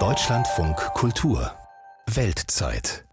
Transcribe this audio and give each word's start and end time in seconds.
Deutschlandfunk 0.00 0.76
Kultur. 0.94 1.52
Weltzeit. 2.12 3.04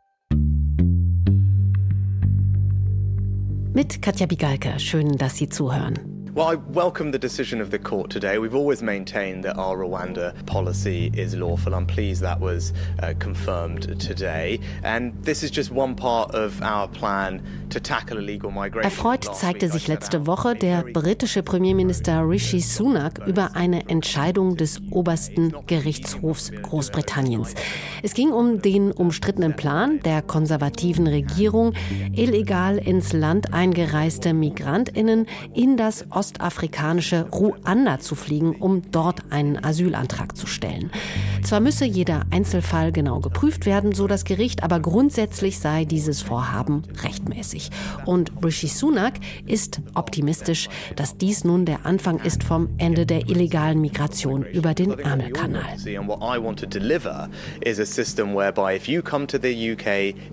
Mit 3.76 4.02
Katja 4.02 4.26
Bigalka, 4.26 4.80
schön, 4.80 5.18
dass 5.18 5.38
Sie 5.38 5.50
zuhören. 5.50 6.11
Well, 6.34 6.48
I 6.48 6.56
welcome 6.56 7.12
the 7.12 7.20
decision 7.20 7.60
of 7.60 7.72
the 7.72 7.78
court 7.78 8.10
today. 8.10 8.38
We've 8.38 8.56
always 8.56 8.82
maintained 8.82 9.44
that 9.44 9.58
our 9.58 9.76
Rwanda 9.76 10.34
policy 10.46 11.12
is 11.14 11.36
lawful. 11.36 11.76
I'm 11.76 11.86
pleased 11.86 12.22
that 12.22 12.40
was 12.40 12.72
uh, 13.04 13.14
confirmed 13.20 14.00
today. 14.00 14.62
And 14.82 15.14
this 15.26 15.44
is 15.44 15.52
just 15.52 15.72
one 15.72 15.94
part 15.94 16.34
of 16.34 16.62
our 16.62 16.88
plan 16.88 17.42
to 17.72 17.82
tackle 17.82 18.18
illegal 18.18 18.50
migration. 18.50 18.90
Erfreut 18.90 19.26
zeigte 19.36 19.68
sich 19.68 19.90
letzte 19.90 20.26
Woche 20.26 20.56
der 20.56 20.84
britische 20.84 21.44
Premierminister 21.44 22.26
Rishi 22.26 22.62
Sunak 22.62 23.20
über 23.28 23.58
eine 23.58 23.90
Entscheidung 23.90 24.56
des 24.56 24.80
obersten 24.90 25.54
Gerichtshofs 25.68 26.54
Großbritanniens. 26.62 27.56
Es 28.04 28.14
ging 28.14 28.32
um 28.32 28.62
den 28.62 28.94
umstrittenen 28.94 29.58
Plan 29.58 30.00
der 30.00 30.22
konservativen 30.22 31.08
Regierung, 31.08 31.74
illegal 32.14 32.78
ins 32.78 33.12
Land 33.12 33.54
eingereiste 33.54 34.34
Migrantinnen 34.34 35.28
in 35.54 35.76
das 35.76 36.06
ostafrikanische 36.22 37.26
Ruanda 37.32 38.00
zu 38.00 38.14
fliegen, 38.14 38.54
um 38.58 38.84
dort 38.92 39.22
einen 39.32 39.64
Asylantrag 39.64 40.38
zu 40.38 40.46
stellen. 40.46 40.92
Zwar 41.42 41.62
müsse 41.62 41.86
jeder 41.86 42.28
Einzelfall 42.30 42.92
genau 42.92 43.22
geprüft 43.22 43.66
werden, 43.66 43.92
so 43.94 44.06
das 44.06 44.24
Gericht, 44.24 44.62
aber 44.62 44.80
grundsätzlich 44.80 45.58
sei 45.58 45.84
dieses 45.84 46.22
Vorhaben 46.22 46.84
rechtmäßig. 47.04 47.72
Und 48.06 48.32
Rishi 48.46 48.68
Sunak 48.68 49.14
ist 49.48 49.82
optimistisch, 49.96 50.70
dass 50.96 51.18
dies 51.18 51.44
nun 51.44 51.66
der 51.66 51.88
Anfang 51.88 52.20
ist 52.20 52.44
vom 52.44 52.70
Ende 52.78 53.08
der 53.08 53.28
illegalen 53.28 53.82
Migration 53.82 54.44
über 54.44 54.76
den 54.76 54.92
Ärmelkanal. 55.00 55.64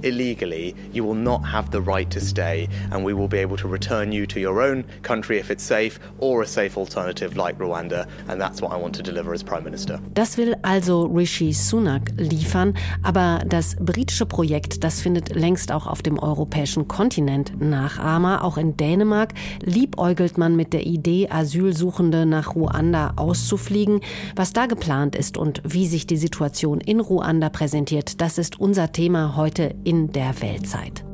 illegally, 0.03 0.75
you 0.93 1.05
will 1.05 1.15
not 1.15 1.43
have 1.45 1.71
the 1.71 1.81
right 1.81 2.11
to 2.11 2.21
stay, 2.21 2.69
and 2.91 3.05
we 3.05 3.15
will 3.15 3.29
be 3.29 3.39
able 3.39 3.57
to 3.57 3.69
return 3.69 4.13
you 4.13 4.27
to 4.27 4.39
your 4.39 4.61
own 4.61 4.85
country 5.03 5.39
if 5.39 5.51
it's 5.51 5.63
safe 5.63 5.78
safe 5.79 6.01
or 6.19 6.43
a 6.43 6.47
safe 6.47 6.77
alternative 6.77 7.37
like 7.37 7.59
Rwanda. 7.59 8.07
And 8.29 8.41
that's 8.41 8.61
what 8.61 8.73
I 8.73 8.81
want 8.81 8.95
to 8.97 9.03
deliver 9.03 9.33
as 9.33 9.43
Prime 9.45 9.65
Minister. 9.65 10.01
Das 10.15 10.37
will 10.37 10.55
also 10.63 11.07
Rishi 11.07 11.53
Sunak 11.53 12.13
liefern. 12.17 12.75
Aber 13.03 13.43
das 13.47 13.77
britische 13.77 14.27
Projekt, 14.27 14.85
das 14.85 15.01
findet 15.01 15.35
längst 15.35 15.73
auch 15.73 15.87
auf 15.87 16.03
dem 16.03 16.19
europäischen 16.19 16.89
Kontinent 16.89 17.61
Nachahmer. 17.61 18.45
Auch 18.45 18.59
in 18.59 18.77
Dänemark 18.77 19.35
liebäugelt 19.63 20.39
man 20.39 20.57
mit 20.57 20.73
der 20.73 20.87
Idee, 20.87 21.29
Asylsuchende 21.31 22.27
nach 22.27 22.55
Ruanda 22.55 23.15
auszufliegen. 23.17 24.01
Was 24.37 24.53
da 24.53 24.67
geplant 24.67 25.15
ist 25.15 25.37
und 25.37 25.63
wie 25.65 25.87
sich 25.87 26.07
die 26.07 26.17
Situation 26.17 26.81
in 26.81 27.01
Ruanda 27.01 27.49
präsentiert, 27.49 28.21
das 28.21 28.39
ist 28.39 28.61
unser 28.61 28.93
Thema 28.93 29.37
heute 29.37 29.75
in 29.85 30.13
der 30.13 30.41
Weltzeit. 30.41 31.08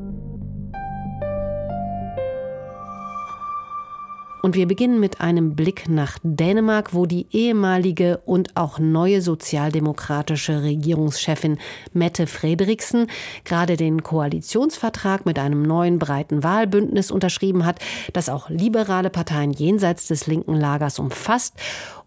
Und 4.45 4.57
wir 4.57 4.69
beginnen 4.69 5.01
mit 5.01 5.23
einem 5.23 5.57
Blick 5.57 5.89
nach 5.89 6.19
Dänemark, 6.23 6.93
wo 6.93 7.07
die 7.07 7.27
ehemalige 7.31 8.19
und 8.27 8.59
auch 8.59 8.79
neue 8.79 9.23
sozialdemokratische 9.23 10.63
Regierungschefin 10.63 11.57
Mette 11.95 12.27
Frederiksen 12.27 13.07
gerade 13.45 13.79
den 13.79 14.03
Koalitionsvertrag 14.03 15.25
mit 15.25 15.39
einem 15.39 15.63
neuen 15.63 15.99
breiten 15.99 16.43
Wahlbündnis 16.43 17.11
unterschrieben 17.11 17.65
hat, 17.65 17.79
das 18.13 18.29
auch 18.29 18.51
liberale 18.51 19.09
Parteien 19.09 19.51
jenseits 19.51 20.09
des 20.09 20.27
linken 20.27 20.57
Lagers 20.57 20.99
umfasst. 20.99 21.55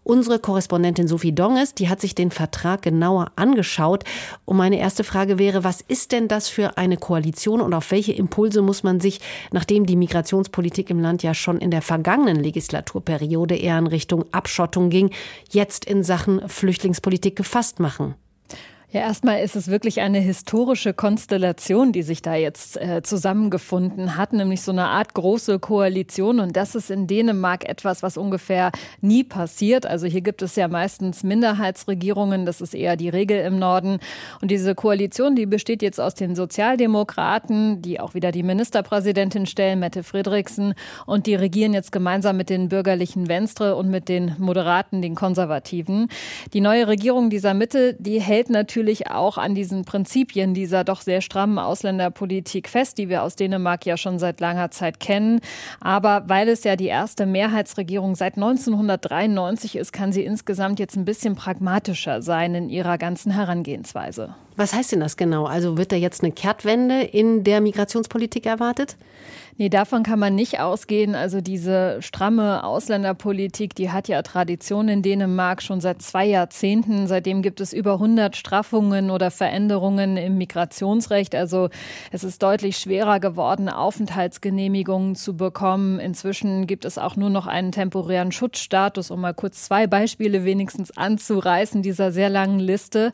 Unsere 0.08 0.38
Korrespondentin 0.38 1.06
Sophie 1.06 1.34
Donges, 1.34 1.74
die 1.74 1.90
hat 1.90 2.00
sich 2.00 2.14
den 2.14 2.30
Vertrag 2.30 2.80
genauer 2.80 3.30
angeschaut. 3.36 4.04
Und 4.46 4.56
meine 4.56 4.78
erste 4.78 5.04
Frage 5.04 5.38
wäre, 5.38 5.64
was 5.64 5.82
ist 5.82 6.12
denn 6.12 6.28
das 6.28 6.48
für 6.48 6.78
eine 6.78 6.96
Koalition 6.96 7.60
und 7.60 7.74
auf 7.74 7.90
welche 7.90 8.14
Impulse 8.14 8.62
muss 8.62 8.82
man 8.82 9.00
sich, 9.00 9.20
nachdem 9.52 9.84
die 9.84 9.96
Migrationspolitik 9.96 10.88
im 10.88 11.00
Land 11.00 11.22
ja 11.22 11.34
schon 11.34 11.58
in 11.58 11.70
der 11.70 11.82
vergangenen 11.82 12.42
Legislaturperiode 12.42 13.54
eher 13.54 13.76
in 13.76 13.86
Richtung 13.86 14.24
Abschottung 14.32 14.88
ging, 14.88 15.10
jetzt 15.50 15.84
in 15.84 16.02
Sachen 16.02 16.48
Flüchtlingspolitik 16.48 17.36
gefasst 17.36 17.78
machen? 17.78 18.14
Ja, 18.90 19.02
erstmal 19.02 19.42
ist 19.42 19.54
es 19.54 19.68
wirklich 19.68 20.00
eine 20.00 20.18
historische 20.18 20.94
Konstellation, 20.94 21.92
die 21.92 22.02
sich 22.02 22.22
da 22.22 22.36
jetzt 22.36 22.78
äh, 22.78 23.02
zusammengefunden 23.02 24.16
hat, 24.16 24.32
nämlich 24.32 24.62
so 24.62 24.72
eine 24.72 24.86
Art 24.86 25.12
große 25.12 25.58
Koalition. 25.58 26.40
Und 26.40 26.56
das 26.56 26.74
ist 26.74 26.90
in 26.90 27.06
Dänemark 27.06 27.68
etwas, 27.68 28.02
was 28.02 28.16
ungefähr 28.16 28.72
nie 29.02 29.24
passiert. 29.24 29.84
Also 29.84 30.06
hier 30.06 30.22
gibt 30.22 30.40
es 30.40 30.56
ja 30.56 30.68
meistens 30.68 31.22
Minderheitsregierungen, 31.22 32.46
das 32.46 32.62
ist 32.62 32.74
eher 32.74 32.96
die 32.96 33.10
Regel 33.10 33.44
im 33.44 33.58
Norden. 33.58 33.98
Und 34.40 34.50
diese 34.50 34.74
Koalition, 34.74 35.36
die 35.36 35.44
besteht 35.44 35.82
jetzt 35.82 36.00
aus 36.00 36.14
den 36.14 36.34
Sozialdemokraten, 36.34 37.82
die 37.82 38.00
auch 38.00 38.14
wieder 38.14 38.32
die 38.32 38.42
Ministerpräsidentin 38.42 39.44
stellen, 39.44 39.80
Mette 39.80 40.02
Friedrichsen, 40.02 40.72
und 41.04 41.26
die 41.26 41.34
regieren 41.34 41.74
jetzt 41.74 41.92
gemeinsam 41.92 42.38
mit 42.38 42.48
den 42.48 42.70
bürgerlichen 42.70 43.28
Venstre 43.28 43.76
und 43.76 43.90
mit 43.90 44.08
den 44.08 44.34
Moderaten, 44.38 45.02
den 45.02 45.14
Konservativen. 45.14 46.08
Die 46.54 46.62
neue 46.62 46.88
Regierung 46.88 47.28
dieser 47.28 47.52
Mitte, 47.52 47.94
die 47.98 48.18
hält 48.18 48.48
natürlich 48.48 48.77
natürlich 48.78 49.10
auch 49.10 49.38
an 49.38 49.56
diesen 49.56 49.84
Prinzipien 49.84 50.54
dieser 50.54 50.84
doch 50.84 51.00
sehr 51.00 51.20
strammen 51.20 51.58
Ausländerpolitik 51.58 52.68
fest, 52.68 52.96
die 52.96 53.08
wir 53.08 53.24
aus 53.24 53.34
Dänemark 53.34 53.84
ja 53.86 53.96
schon 53.96 54.20
seit 54.20 54.38
langer 54.38 54.70
Zeit 54.70 55.00
kennen. 55.00 55.40
Aber 55.80 56.22
weil 56.28 56.48
es 56.48 56.62
ja 56.62 56.76
die 56.76 56.86
erste 56.86 57.26
Mehrheitsregierung 57.26 58.14
seit 58.14 58.36
1993 58.36 59.74
ist, 59.74 59.92
kann 59.92 60.12
sie 60.12 60.22
insgesamt 60.22 60.78
jetzt 60.78 60.96
ein 60.96 61.04
bisschen 61.04 61.34
pragmatischer 61.34 62.22
sein 62.22 62.54
in 62.54 62.68
ihrer 62.68 62.98
ganzen 62.98 63.32
Herangehensweise. 63.32 64.36
Was 64.54 64.72
heißt 64.72 64.92
denn 64.92 65.00
das 65.00 65.16
genau? 65.16 65.46
Also 65.46 65.76
wird 65.76 65.90
da 65.90 65.96
jetzt 65.96 66.22
eine 66.22 66.30
Kehrtwende 66.30 67.02
in 67.02 67.42
der 67.42 67.60
Migrationspolitik 67.60 68.46
erwartet? 68.46 68.96
Nee, 69.60 69.70
davon 69.70 70.04
kann 70.04 70.20
man 70.20 70.36
nicht 70.36 70.60
ausgehen. 70.60 71.16
Also 71.16 71.40
diese 71.40 72.00
stramme 72.00 72.62
Ausländerpolitik, 72.62 73.74
die 73.74 73.90
hat 73.90 74.06
ja 74.06 74.22
Tradition 74.22 74.88
in 74.88 75.02
Dänemark 75.02 75.62
schon 75.62 75.80
seit 75.80 76.00
zwei 76.00 76.26
Jahrzehnten. 76.26 77.08
Seitdem 77.08 77.42
gibt 77.42 77.60
es 77.60 77.72
über 77.72 77.94
100 77.94 78.36
Straffungen 78.36 79.10
oder 79.10 79.32
Veränderungen 79.32 80.16
im 80.16 80.38
Migrationsrecht. 80.38 81.34
Also 81.34 81.70
es 82.12 82.22
ist 82.22 82.40
deutlich 82.40 82.76
schwerer 82.76 83.18
geworden, 83.18 83.68
Aufenthaltsgenehmigungen 83.68 85.16
zu 85.16 85.36
bekommen. 85.36 85.98
Inzwischen 85.98 86.68
gibt 86.68 86.84
es 86.84 86.96
auch 86.96 87.16
nur 87.16 87.30
noch 87.30 87.48
einen 87.48 87.72
temporären 87.72 88.30
Schutzstatus, 88.30 89.10
um 89.10 89.20
mal 89.20 89.34
kurz 89.34 89.64
zwei 89.64 89.88
Beispiele 89.88 90.44
wenigstens 90.44 90.96
anzureißen 90.96 91.82
dieser 91.82 92.12
sehr 92.12 92.30
langen 92.30 92.60
Liste. 92.60 93.12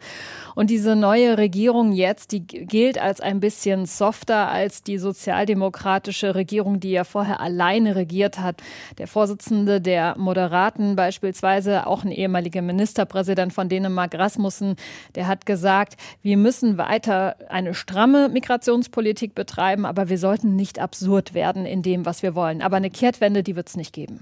Und 0.54 0.68
diese 0.68 0.94
neue 0.94 1.38
Regierung 1.38 1.92
jetzt, 1.92 2.32
die 2.32 2.46
gilt 2.46 2.98
als 2.98 3.22
ein 3.22 3.40
bisschen 3.40 3.86
softer 3.86 4.50
als 4.50 4.82
die 4.82 4.98
sozialdemokratische 4.98 6.33
Regierung, 6.34 6.80
die 6.80 6.90
ja 6.90 7.04
vorher 7.04 7.40
alleine 7.40 7.96
regiert 7.96 8.38
hat. 8.38 8.62
Der 8.98 9.06
Vorsitzende 9.06 9.80
der 9.80 10.16
Moderaten 10.18 10.96
beispielsweise, 10.96 11.86
auch 11.86 12.04
ein 12.04 12.10
ehemaliger 12.10 12.62
Ministerpräsident 12.62 13.52
von 13.52 13.68
Dänemark, 13.68 14.14
Rasmussen, 14.14 14.76
der 15.14 15.26
hat 15.26 15.46
gesagt, 15.46 15.96
wir 16.22 16.36
müssen 16.36 16.78
weiter 16.78 17.36
eine 17.48 17.74
stramme 17.74 18.28
Migrationspolitik 18.28 19.34
betreiben, 19.34 19.86
aber 19.86 20.08
wir 20.08 20.18
sollten 20.18 20.56
nicht 20.56 20.78
absurd 20.78 21.34
werden 21.34 21.66
in 21.66 21.82
dem, 21.82 22.06
was 22.06 22.22
wir 22.22 22.34
wollen. 22.34 22.62
Aber 22.62 22.76
eine 22.76 22.90
Kehrtwende, 22.90 23.42
die 23.42 23.56
wird 23.56 23.68
es 23.68 23.76
nicht 23.76 23.92
geben. 23.92 24.20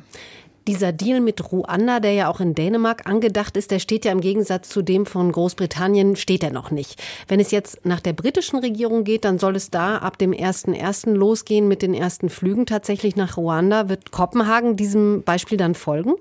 Dieser 0.68 0.92
Deal 0.92 1.20
mit 1.20 1.50
Ruanda, 1.50 1.98
der 1.98 2.12
ja 2.12 2.30
auch 2.30 2.38
in 2.38 2.54
Dänemark 2.54 3.06
angedacht 3.06 3.56
ist, 3.56 3.72
der 3.72 3.80
steht 3.80 4.04
ja 4.04 4.12
im 4.12 4.20
Gegensatz 4.20 4.68
zu 4.68 4.82
dem 4.82 5.06
von 5.06 5.32
Großbritannien, 5.32 6.14
steht 6.14 6.44
er 6.44 6.52
noch 6.52 6.70
nicht. 6.70 7.02
Wenn 7.26 7.40
es 7.40 7.50
jetzt 7.50 7.84
nach 7.84 7.98
der 7.98 8.12
britischen 8.12 8.60
Regierung 8.60 9.02
geht, 9.02 9.24
dann 9.24 9.40
soll 9.40 9.56
es 9.56 9.70
da 9.70 9.98
ab 9.98 10.18
dem 10.18 10.30
1.1. 10.30 11.14
losgehen 11.14 11.66
mit 11.66 11.82
den 11.82 11.94
ersten 11.94 12.28
Flügen 12.28 12.64
tatsächlich 12.66 13.16
nach 13.16 13.36
Ruanda. 13.36 13.88
Wird 13.88 14.12
Kopenhagen 14.12 14.76
diesem 14.76 15.24
Beispiel 15.24 15.58
dann 15.58 15.74
folgen? 15.74 16.12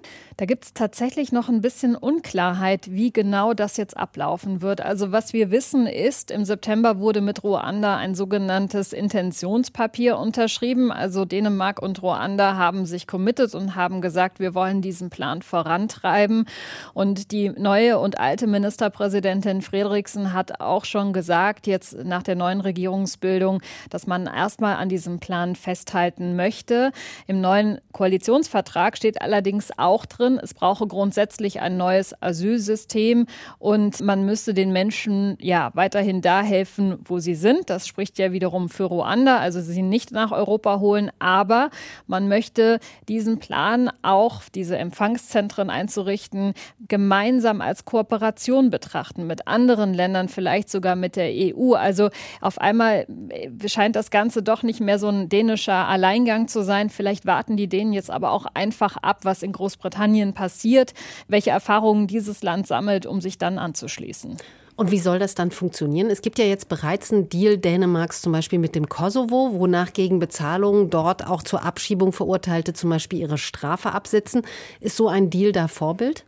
Da 0.41 0.47
gibt 0.47 0.65
es 0.65 0.73
tatsächlich 0.73 1.31
noch 1.31 1.49
ein 1.49 1.61
bisschen 1.61 1.95
Unklarheit, 1.95 2.89
wie 2.89 3.13
genau 3.13 3.53
das 3.53 3.77
jetzt 3.77 3.95
ablaufen 3.95 4.63
wird. 4.63 4.81
Also 4.81 5.11
was 5.11 5.33
wir 5.33 5.51
wissen 5.51 5.85
ist, 5.85 6.31
im 6.31 6.45
September 6.45 6.97
wurde 6.97 7.21
mit 7.21 7.43
Ruanda 7.43 7.97
ein 7.97 8.15
sogenanntes 8.15 8.91
Intentionspapier 8.91 10.17
unterschrieben. 10.17 10.91
Also 10.91 11.25
Dänemark 11.25 11.79
und 11.79 12.01
Ruanda 12.01 12.55
haben 12.55 12.87
sich 12.87 13.05
committed 13.05 13.53
und 13.53 13.75
haben 13.75 14.01
gesagt, 14.01 14.39
wir 14.39 14.55
wollen 14.55 14.81
diesen 14.81 15.11
Plan 15.11 15.43
vorantreiben. 15.43 16.47
Und 16.95 17.31
die 17.31 17.49
neue 17.49 17.99
und 17.99 18.19
alte 18.19 18.47
Ministerpräsidentin 18.47 19.61
Frederiksen 19.61 20.33
hat 20.33 20.59
auch 20.59 20.85
schon 20.85 21.13
gesagt, 21.13 21.67
jetzt 21.67 22.03
nach 22.03 22.23
der 22.23 22.35
neuen 22.35 22.61
Regierungsbildung, 22.61 23.61
dass 23.91 24.07
man 24.07 24.25
erstmal 24.25 24.77
an 24.77 24.89
diesem 24.89 25.19
Plan 25.19 25.55
festhalten 25.55 26.35
möchte. 26.35 26.91
Im 27.27 27.41
neuen 27.41 27.79
Koalitionsvertrag 27.91 28.97
steht 28.97 29.21
allerdings 29.21 29.69
auch 29.77 30.07
drin, 30.07 30.30
ändern. 30.31 30.43
Es 30.43 30.53
brauche 30.53 30.87
grundsätzlich 30.87 31.61
ein 31.61 31.77
neues 31.77 32.13
Asylsystem 32.21 33.25
und 33.59 34.01
man 34.01 34.25
müsste 34.25 34.53
den 34.53 34.71
Menschen 34.71 35.37
ja 35.39 35.71
weiterhin 35.73 36.21
da 36.21 36.41
helfen, 36.41 36.97
wo 37.05 37.19
sie 37.19 37.35
sind. 37.35 37.69
Das 37.69 37.87
spricht 37.87 38.17
ja 38.19 38.31
wiederum 38.31 38.69
für 38.69 38.85
Ruanda, 38.85 39.37
also 39.37 39.61
sie 39.61 39.81
nicht 39.81 40.11
nach 40.11 40.31
Europa 40.31 40.79
holen, 40.79 41.11
aber 41.19 41.69
man 42.07 42.27
möchte 42.27 42.79
diesen 43.07 43.39
Plan 43.39 43.89
auch, 44.01 44.41
diese 44.53 44.77
Empfangszentren 44.77 45.69
einzurichten, 45.69 46.53
gemeinsam 46.87 47.61
als 47.61 47.85
Kooperation 47.85 48.69
betrachten 48.69 49.27
mit 49.27 49.47
anderen 49.47 49.93
Ländern, 49.93 50.29
vielleicht 50.29 50.69
sogar 50.69 50.95
mit 50.95 51.15
der 51.15 51.31
EU. 51.31 51.73
Also 51.73 52.09
auf 52.41 52.59
einmal 52.59 53.05
scheint 53.65 53.95
das 53.95 54.11
Ganze 54.11 54.43
doch 54.43 54.63
nicht 54.63 54.79
mehr 54.79 54.99
so 54.99 55.07
ein 55.07 55.29
dänischer 55.29 55.87
Alleingang 55.87 56.47
zu 56.47 56.63
sein. 56.63 56.89
Vielleicht 56.89 57.25
warten 57.25 57.57
die 57.57 57.67
Dänen 57.67 57.93
jetzt 57.93 58.11
aber 58.11 58.31
auch 58.31 58.45
einfach 58.53 58.97
ab, 58.97 59.19
was 59.23 59.43
in 59.43 59.51
Großbritannien 59.51 60.10
passiert, 60.33 60.93
welche 61.27 61.51
Erfahrungen 61.51 62.07
dieses 62.07 62.43
Land 62.43 62.67
sammelt, 62.67 63.05
um 63.05 63.21
sich 63.21 63.37
dann 63.37 63.57
anzuschließen. 63.57 64.37
Und 64.75 64.89
wie 64.89 64.99
soll 64.99 65.19
das 65.19 65.35
dann 65.35 65.51
funktionieren? 65.51 66.09
Es 66.09 66.21
gibt 66.21 66.39
ja 66.39 66.45
jetzt 66.45 66.69
bereits 66.69 67.11
einen 67.11 67.29
Deal 67.29 67.57
Dänemarks 67.57 68.21
zum 68.21 68.31
Beispiel 68.31 68.57
mit 68.57 68.73
dem 68.73 68.89
Kosovo, 68.89 69.51
wonach 69.53 69.93
gegen 69.93 70.19
Bezahlung 70.19 70.89
dort 70.89 71.27
auch 71.27 71.43
zur 71.43 71.63
Abschiebung 71.63 72.13
Verurteilte 72.13 72.73
zum 72.73 72.89
Beispiel 72.89 73.19
ihre 73.19 73.37
Strafe 73.37 73.91
absitzen. 73.91 74.41
Ist 74.79 74.97
so 74.97 75.07
ein 75.07 75.29
Deal 75.29 75.51
da 75.51 75.67
Vorbild? 75.67 76.25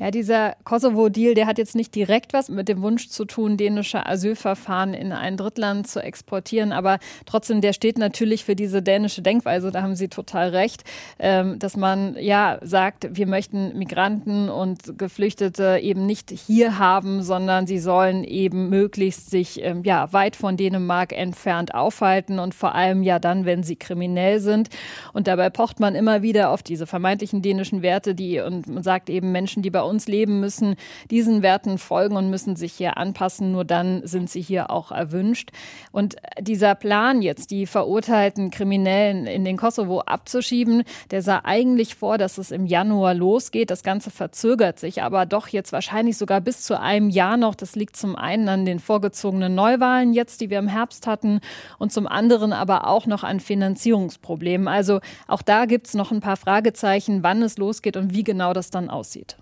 Ja, 0.00 0.10
dieser 0.10 0.56
Kosovo-Deal, 0.64 1.34
der 1.34 1.46
hat 1.46 1.58
jetzt 1.58 1.74
nicht 1.74 1.94
direkt 1.94 2.32
was 2.32 2.48
mit 2.48 2.68
dem 2.68 2.80
Wunsch 2.80 3.10
zu 3.10 3.26
tun, 3.26 3.58
dänische 3.58 4.06
Asylverfahren 4.06 4.94
in 4.94 5.12
ein 5.12 5.36
Drittland 5.36 5.88
zu 5.88 6.02
exportieren, 6.02 6.72
aber 6.72 6.98
trotzdem, 7.26 7.60
der 7.60 7.74
steht 7.74 7.98
natürlich 7.98 8.46
für 8.46 8.56
diese 8.56 8.80
dänische 8.80 9.20
Denkweise, 9.20 9.70
da 9.70 9.82
haben 9.82 9.96
Sie 9.96 10.08
total 10.08 10.48
recht, 10.48 10.84
ähm, 11.18 11.58
dass 11.58 11.76
man 11.76 12.16
ja 12.18 12.60
sagt, 12.62 13.14
wir 13.14 13.26
möchten 13.26 13.76
Migranten 13.76 14.48
und 14.48 14.96
Geflüchtete 14.96 15.80
eben 15.82 16.06
nicht 16.06 16.30
hier 16.30 16.78
haben, 16.78 17.22
sondern 17.22 17.66
sie 17.66 17.78
sollen 17.78 18.24
eben 18.24 18.70
möglichst 18.70 19.28
sich 19.28 19.62
ähm, 19.62 19.82
ja 19.84 20.10
weit 20.14 20.34
von 20.34 20.56
Dänemark 20.56 21.12
entfernt 21.12 21.74
aufhalten 21.74 22.38
und 22.38 22.54
vor 22.54 22.74
allem 22.74 23.02
ja 23.02 23.18
dann, 23.18 23.44
wenn 23.44 23.62
sie 23.62 23.76
kriminell 23.76 24.40
sind. 24.40 24.70
Und 25.12 25.26
dabei 25.26 25.50
pocht 25.50 25.78
man 25.78 25.94
immer 25.94 26.22
wieder 26.22 26.48
auf 26.52 26.62
diese 26.62 26.86
vermeintlichen 26.86 27.42
dänischen 27.42 27.82
Werte, 27.82 28.14
die 28.14 28.40
und 28.40 28.66
man 28.66 28.82
sagt 28.82 29.10
eben 29.10 29.30
Menschen, 29.30 29.62
die 29.62 29.68
bei 29.68 29.82
uns 29.82 29.89
leben, 30.06 30.40
müssen 30.40 30.76
diesen 31.10 31.42
Werten 31.42 31.78
folgen 31.78 32.16
und 32.16 32.30
müssen 32.30 32.56
sich 32.56 32.72
hier 32.72 32.96
anpassen. 32.96 33.52
Nur 33.52 33.64
dann 33.64 34.06
sind 34.06 34.30
sie 34.30 34.40
hier 34.40 34.70
auch 34.70 34.92
erwünscht. 34.92 35.50
Und 35.92 36.16
dieser 36.40 36.74
Plan 36.74 37.22
jetzt, 37.22 37.50
die 37.50 37.66
verurteilten 37.66 38.50
Kriminellen 38.50 39.26
in 39.26 39.44
den 39.44 39.56
Kosovo 39.56 40.00
abzuschieben, 40.00 40.84
der 41.10 41.22
sah 41.22 41.40
eigentlich 41.44 41.94
vor, 41.94 42.18
dass 42.18 42.38
es 42.38 42.50
im 42.50 42.66
Januar 42.66 43.14
losgeht. 43.14 43.70
Das 43.70 43.82
Ganze 43.82 44.10
verzögert 44.10 44.78
sich 44.78 45.02
aber 45.02 45.26
doch 45.26 45.48
jetzt 45.48 45.72
wahrscheinlich 45.72 46.16
sogar 46.16 46.40
bis 46.40 46.62
zu 46.62 46.78
einem 46.78 47.10
Jahr 47.10 47.36
noch. 47.36 47.54
Das 47.54 47.76
liegt 47.76 47.96
zum 47.96 48.16
einen 48.16 48.48
an 48.48 48.64
den 48.64 48.78
vorgezogenen 48.78 49.54
Neuwahlen 49.54 50.12
jetzt, 50.12 50.40
die 50.40 50.50
wir 50.50 50.58
im 50.58 50.68
Herbst 50.68 51.06
hatten, 51.06 51.40
und 51.78 51.92
zum 51.92 52.06
anderen 52.06 52.52
aber 52.52 52.86
auch 52.86 53.06
noch 53.06 53.24
an 53.24 53.40
Finanzierungsproblemen. 53.40 54.68
Also 54.68 55.00
auch 55.26 55.42
da 55.42 55.64
gibt 55.66 55.86
es 55.86 55.94
noch 55.94 56.10
ein 56.10 56.20
paar 56.20 56.36
Fragezeichen, 56.36 57.22
wann 57.22 57.42
es 57.42 57.58
losgeht 57.58 57.96
und 57.96 58.14
wie 58.14 58.24
genau 58.24 58.52
das 58.52 58.70
dann 58.70 58.90
aussieht. 58.90 59.36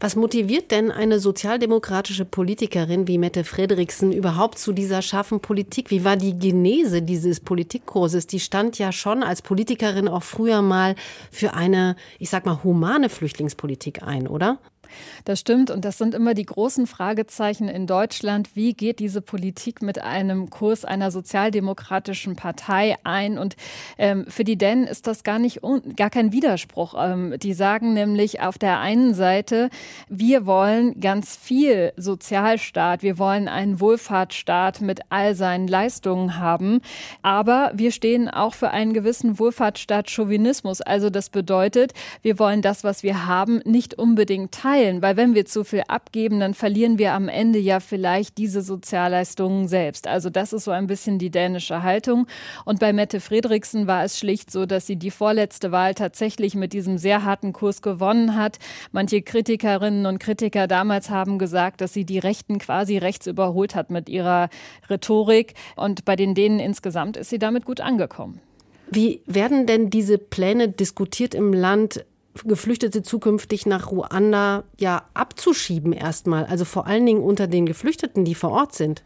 Was 0.00 0.16
motiviert 0.16 0.70
denn 0.70 0.90
eine 0.90 1.18
sozialdemokratische 1.18 2.24
Politikerin 2.24 3.08
wie 3.08 3.18
Mette 3.18 3.44
Frederiksen 3.44 4.12
überhaupt 4.12 4.58
zu 4.58 4.72
dieser 4.72 5.02
scharfen 5.02 5.40
Politik? 5.40 5.90
Wie 5.90 6.04
war 6.04 6.16
die 6.16 6.38
Genese 6.38 7.02
dieses 7.02 7.40
Politikkurses? 7.40 8.26
Die 8.26 8.40
stand 8.40 8.78
ja 8.78 8.92
schon 8.92 9.22
als 9.22 9.42
Politikerin 9.42 10.08
auch 10.08 10.22
früher 10.22 10.62
mal 10.62 10.94
für 11.30 11.54
eine, 11.54 11.96
ich 12.18 12.30
sag 12.30 12.46
mal, 12.46 12.62
humane 12.62 13.08
Flüchtlingspolitik 13.08 14.02
ein, 14.02 14.26
oder? 14.26 14.58
Das 15.24 15.40
stimmt 15.40 15.70
und 15.70 15.84
das 15.84 15.98
sind 15.98 16.14
immer 16.14 16.34
die 16.34 16.44
großen 16.44 16.86
Fragezeichen 16.86 17.68
in 17.68 17.86
Deutschland. 17.86 18.54
Wie 18.54 18.74
geht 18.74 18.98
diese 18.98 19.20
Politik 19.20 19.82
mit 19.82 20.00
einem 20.00 20.50
Kurs 20.50 20.84
einer 20.84 21.10
sozialdemokratischen 21.10 22.36
Partei 22.36 22.96
ein? 23.04 23.38
Und 23.38 23.56
ähm, 23.98 24.26
für 24.28 24.44
die 24.44 24.56
Dänen 24.56 24.84
ist 24.84 25.06
das 25.06 25.24
gar 25.24 25.38
nicht 25.38 25.60
gar 25.96 26.10
kein 26.10 26.32
Widerspruch. 26.32 26.94
Ähm, 26.98 27.34
die 27.38 27.54
sagen 27.54 27.94
nämlich 27.94 28.40
auf 28.40 28.58
der 28.58 28.80
einen 28.80 29.14
Seite, 29.14 29.70
wir 30.08 30.46
wollen 30.46 31.00
ganz 31.00 31.36
viel 31.36 31.92
Sozialstaat, 31.96 33.02
wir 33.02 33.18
wollen 33.18 33.48
einen 33.48 33.80
Wohlfahrtsstaat 33.80 34.80
mit 34.80 35.00
all 35.08 35.34
seinen 35.34 35.68
Leistungen 35.68 36.38
haben, 36.38 36.80
aber 37.22 37.72
wir 37.74 37.92
stehen 37.92 38.28
auch 38.28 38.54
für 38.54 38.70
einen 38.70 38.92
gewissen 38.92 39.38
Wohlfahrtsstaat 39.38 40.10
Chauvinismus. 40.10 40.80
Also 40.80 41.10
das 41.10 41.30
bedeutet, 41.30 41.92
wir 42.22 42.38
wollen 42.38 42.62
das, 42.62 42.84
was 42.84 43.02
wir 43.02 43.26
haben, 43.26 43.60
nicht 43.64 43.94
unbedingt 43.94 44.52
teilen 44.52 44.83
teilen, 44.84 45.02
weil 45.02 45.16
wenn 45.16 45.34
wir 45.34 45.44
zu 45.46 45.64
viel 45.64 45.82
abgeben, 45.88 46.40
dann 46.40 46.54
verlieren 46.54 46.98
wir 46.98 47.12
am 47.12 47.28
Ende 47.28 47.58
ja 47.58 47.80
vielleicht 47.80 48.38
diese 48.38 48.62
Sozialleistungen 48.62 49.68
selbst. 49.68 50.06
Also 50.06 50.30
das 50.30 50.52
ist 50.52 50.64
so 50.64 50.70
ein 50.70 50.86
bisschen 50.86 51.18
die 51.18 51.30
dänische 51.30 51.82
Haltung. 51.82 52.26
Und 52.64 52.80
bei 52.80 52.92
Mette 52.92 53.20
Fredriksen 53.20 53.86
war 53.86 54.04
es 54.04 54.18
schlicht 54.18 54.50
so, 54.50 54.66
dass 54.66 54.86
sie 54.86 54.96
die 54.96 55.10
vorletzte 55.10 55.72
Wahl 55.72 55.94
tatsächlich 55.94 56.54
mit 56.54 56.72
diesem 56.72 56.98
sehr 56.98 57.24
harten 57.24 57.52
Kurs 57.52 57.82
gewonnen 57.82 58.36
hat. 58.36 58.58
Manche 58.92 59.22
Kritikerinnen 59.22 60.06
und 60.06 60.18
Kritiker 60.18 60.66
damals 60.66 61.10
haben 61.10 61.38
gesagt, 61.38 61.80
dass 61.80 61.92
sie 61.92 62.04
die 62.04 62.18
Rechten 62.18 62.58
quasi 62.58 62.98
rechts 62.98 63.26
überholt 63.26 63.74
hat 63.74 63.90
mit 63.90 64.08
ihrer 64.08 64.48
Rhetorik. 64.90 65.54
Und 65.76 66.04
bei 66.04 66.16
den 66.16 66.34
Dänen 66.34 66.60
insgesamt 66.60 67.16
ist 67.16 67.30
sie 67.30 67.38
damit 67.38 67.64
gut 67.64 67.80
angekommen. 67.80 68.40
Wie 68.90 69.22
werden 69.26 69.66
denn 69.66 69.88
diese 69.88 70.18
Pläne 70.18 70.68
diskutiert 70.68 71.34
im 71.34 71.52
Land? 71.52 72.04
Geflüchtete 72.44 73.02
zukünftig 73.02 73.66
nach 73.66 73.90
Ruanda 73.90 74.64
ja 74.78 75.08
abzuschieben 75.14 75.92
erstmal, 75.92 76.46
also 76.46 76.64
vor 76.64 76.86
allen 76.86 77.06
Dingen 77.06 77.22
unter 77.22 77.46
den 77.46 77.66
Geflüchteten, 77.66 78.24
die 78.24 78.34
vor 78.34 78.50
Ort 78.50 78.74
sind? 78.74 79.04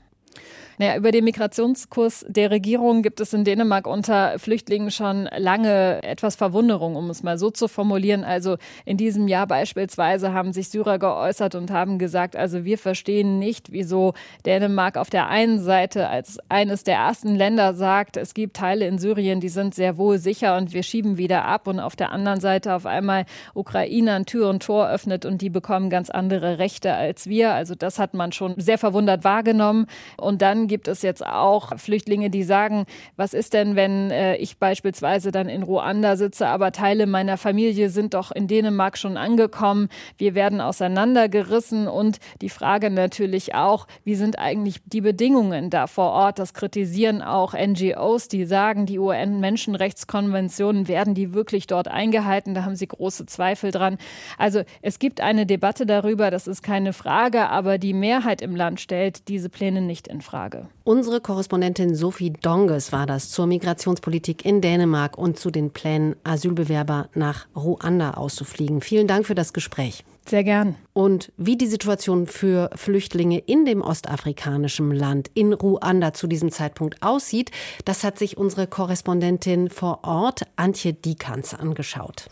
Naja, 0.79 0.97
über 0.97 1.11
den 1.11 1.25
Migrationskurs 1.25 2.25
der 2.29 2.53
Regierung 2.53 3.03
gibt 3.03 3.21
es 3.21 3.33
in 3.33 3.43
Dänemark 3.43 3.89
unter 3.89 4.39
Flüchtlingen 4.39 4.93
schon 4.93 5.29
lange 5.37 6.01
etwas 6.05 6.37
Verwunderung, 6.37 6.95
um 6.95 7.11
es 7.11 7.25
mal 7.25 7.37
so 7.37 7.51
zu 7.51 7.67
formulieren. 7.67 8.23
Also 8.23 8.59
in 8.85 8.97
diesem 8.97 9.27
Jahr 9.27 9.49
beispielsweise 9.49 10.33
haben 10.33 10.53
sich 10.53 10.69
Syrer 10.69 11.01
geäußert 11.01 11.57
und 11.57 11.73
haben 11.73 11.99
gesagt, 11.99 12.37
also 12.37 12.65
wir 12.65 12.79
verstehen 12.79 13.41
nicht, 13.41 13.73
wieso 13.73 14.15
Dänemark 14.47 14.97
auf 14.99 15.11
der 15.11 15.29
einen 15.29 15.59
Seite 15.59 16.09
als 16.09 16.39
eines 16.49 16.85
der 16.85 16.95
ersten 16.95 17.35
Länder 17.35 17.75
sagt, 17.75 18.17
es 18.17 18.33
gibt 18.33 18.57
Teile 18.57 18.87
in 18.87 18.99
Syrien, 18.99 19.41
die 19.41 19.49
sind 19.49 19.75
sehr 19.75 19.99
wohl 19.99 20.19
sicher 20.19 20.57
und 20.57 20.73
wir 20.73 20.85
schieben 20.85 21.19
wieder 21.19 21.45
ab 21.45 21.67
und 21.67 21.81
auf 21.81 21.97
der 21.97 22.13
anderen 22.13 22.39
Seite 22.39 22.75
auf 22.75 22.87
einmal 22.87 23.25
Ukrainern 23.53 24.27
Tür 24.27 24.49
und 24.49 24.63
Tor 24.63 24.89
öffnet 24.89 25.25
und 25.25 25.43
die 25.43 25.51
bekommen 25.51 25.91
ganz 25.91 26.09
andere 26.09 26.61
Rechte 26.61 26.95
als 26.95 27.27
wir. 27.27 27.53
Also 27.53 27.75
das 27.75 27.99
hat 27.99 28.15
man 28.15 28.31
schon 28.31 28.55
sehr 28.59 28.79
verwundert 28.79 29.25
wahrgenommen. 29.25 29.87
Und 30.17 30.41
dann 30.41 30.68
gibt 30.69 30.89
es 30.89 31.03
jetzt 31.03 31.27
auch 31.27 31.77
Flüchtlinge, 31.79 32.31
die 32.31 32.43
sagen, 32.43 32.85
was 33.17 33.35
ist 33.35 33.55
denn, 33.55 33.77
wenn 33.77 34.11
äh, 34.11 34.37
ich 34.37 34.59
beispielsweise 34.59 35.33
dann 35.33 35.49
in 35.49 35.63
Ruanda 35.63 36.17
sitze, 36.17 36.49
aber 36.49 36.73
Teile 36.73 37.07
meiner 37.07 37.37
Familie 37.37 37.91
sind 37.91 38.15
doch 38.15 38.31
in 38.31 38.47
Dänemark 38.47 38.97
schon 38.99 39.17
angekommen. 39.17 39.89
Wir 40.17 40.35
werden 40.35 40.61
auseinandergerissen 40.61 41.89
und 41.89 42.19
die 42.41 42.49
Frage 42.49 42.91
natürlich 42.91 43.55
auch, 43.55 43.87
wie 44.05 44.15
sind 44.15 44.39
eigentlich 44.39 44.81
die 44.85 45.01
Bedingungen 45.01 45.71
da 45.71 45.87
vor 45.87 46.13
Ort? 46.13 46.39
Das 46.39 46.55
kritisieren 46.55 47.23
auch 47.23 47.55
NGOs, 47.55 48.29
die 48.29 48.45
sagen, 48.45 48.87
die 48.87 48.99
UN-Menschenrechtskonventionen 48.99 50.89
werden 50.89 51.15
die 51.15 51.35
wirklich 51.35 51.67
dort 51.67 51.89
eingehalten. 51.89 52.55
Da 52.55 52.65
haben 52.65 52.77
sie 52.77 52.87
große 52.87 53.27
Zweifel 53.27 53.71
dran. 53.71 53.99
Also 54.37 54.63
es 54.83 54.99
gibt 54.99 55.21
eine 55.21 55.47
Debatte 55.47 55.87
darüber, 55.87 56.31
das 56.31 56.47
ist 56.47 56.63
keine 56.63 56.93
Frage, 56.93 57.49
aber 57.49 57.79
die 57.79 57.95
Mehrheit 57.95 58.43
im 58.43 58.55
Land 58.55 58.81
stellt 58.81 59.29
diese 59.29 59.49
Pläne 59.49 59.81
nicht 59.81 60.09
in 60.09 60.21
Frage. 60.21 60.58
Frage. 60.59 60.69
Unsere 60.85 61.21
Korrespondentin 61.21 61.95
Sophie 61.95 62.33
Donges 62.33 62.93
war 62.93 63.07
das 63.07 63.31
zur 63.31 63.47
Migrationspolitik 63.47 64.45
in 64.45 64.61
Dänemark 64.61 65.19
und 65.19 65.39
zu 65.39 65.51
den 65.51 65.71
Plänen, 65.71 66.17
Asylbewerber 66.25 67.09
nach 67.15 67.47
Ruanda 67.55 68.13
auszufliegen. 68.13 68.81
Vielen 68.81 69.07
Dank 69.07 69.27
für 69.27 69.35
das 69.35 69.53
Gespräch. 69.53 70.05
Sehr 70.27 70.45
gern. 70.45 70.77
Und 70.93 71.33
wie 71.39 71.57
die 71.57 71.67
Situation 71.67 72.27
für 72.27 72.71
Flüchtlinge 72.75 73.39
in 73.39 73.65
dem 73.65 73.81
ostafrikanischen 73.81 74.93
Land, 74.93 75.31
in 75.33 75.55
Ruanda 75.55 76.13
zu 76.13 76.27
diesem 76.27 76.51
Zeitpunkt 76.51 77.03
aussieht, 77.03 77.51
das 77.87 78.05
hat 78.05 78.19
sich 78.19 78.37
unsere 78.37 78.67
Korrespondentin 78.67 79.71
vor 79.71 80.01
Ort, 80.03 80.43
Antje 80.57 80.93
Dikans, 80.93 81.55
angeschaut. 81.55 82.29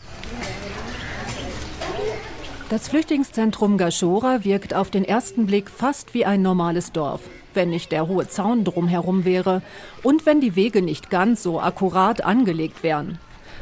Das 2.69 2.89
Flüchtlingszentrum 2.89 3.77
Gashora 3.77 4.43
wirkt 4.43 4.73
auf 4.73 4.91
den 4.91 5.05
ersten 5.05 5.45
Blick 5.45 5.69
fast 5.69 6.13
wie 6.13 6.25
ein 6.25 6.41
normales 6.41 6.91
Dorf 6.91 7.21
wenn 7.57 7.69
nicht 7.69 7.91
der 7.91 8.07
hohe 8.07 8.29
Zaun 8.29 8.63
drumherum 8.63 9.25
wäre 9.25 9.61
und 10.03 10.25
wenn 10.25 10.39
die 10.39 10.55
Wege 10.55 10.81
nicht 10.81 11.09
ganz 11.09 11.43
so 11.43 11.59
akkurat 11.59 12.23
angelegt 12.23 12.83
wären. 12.83 13.19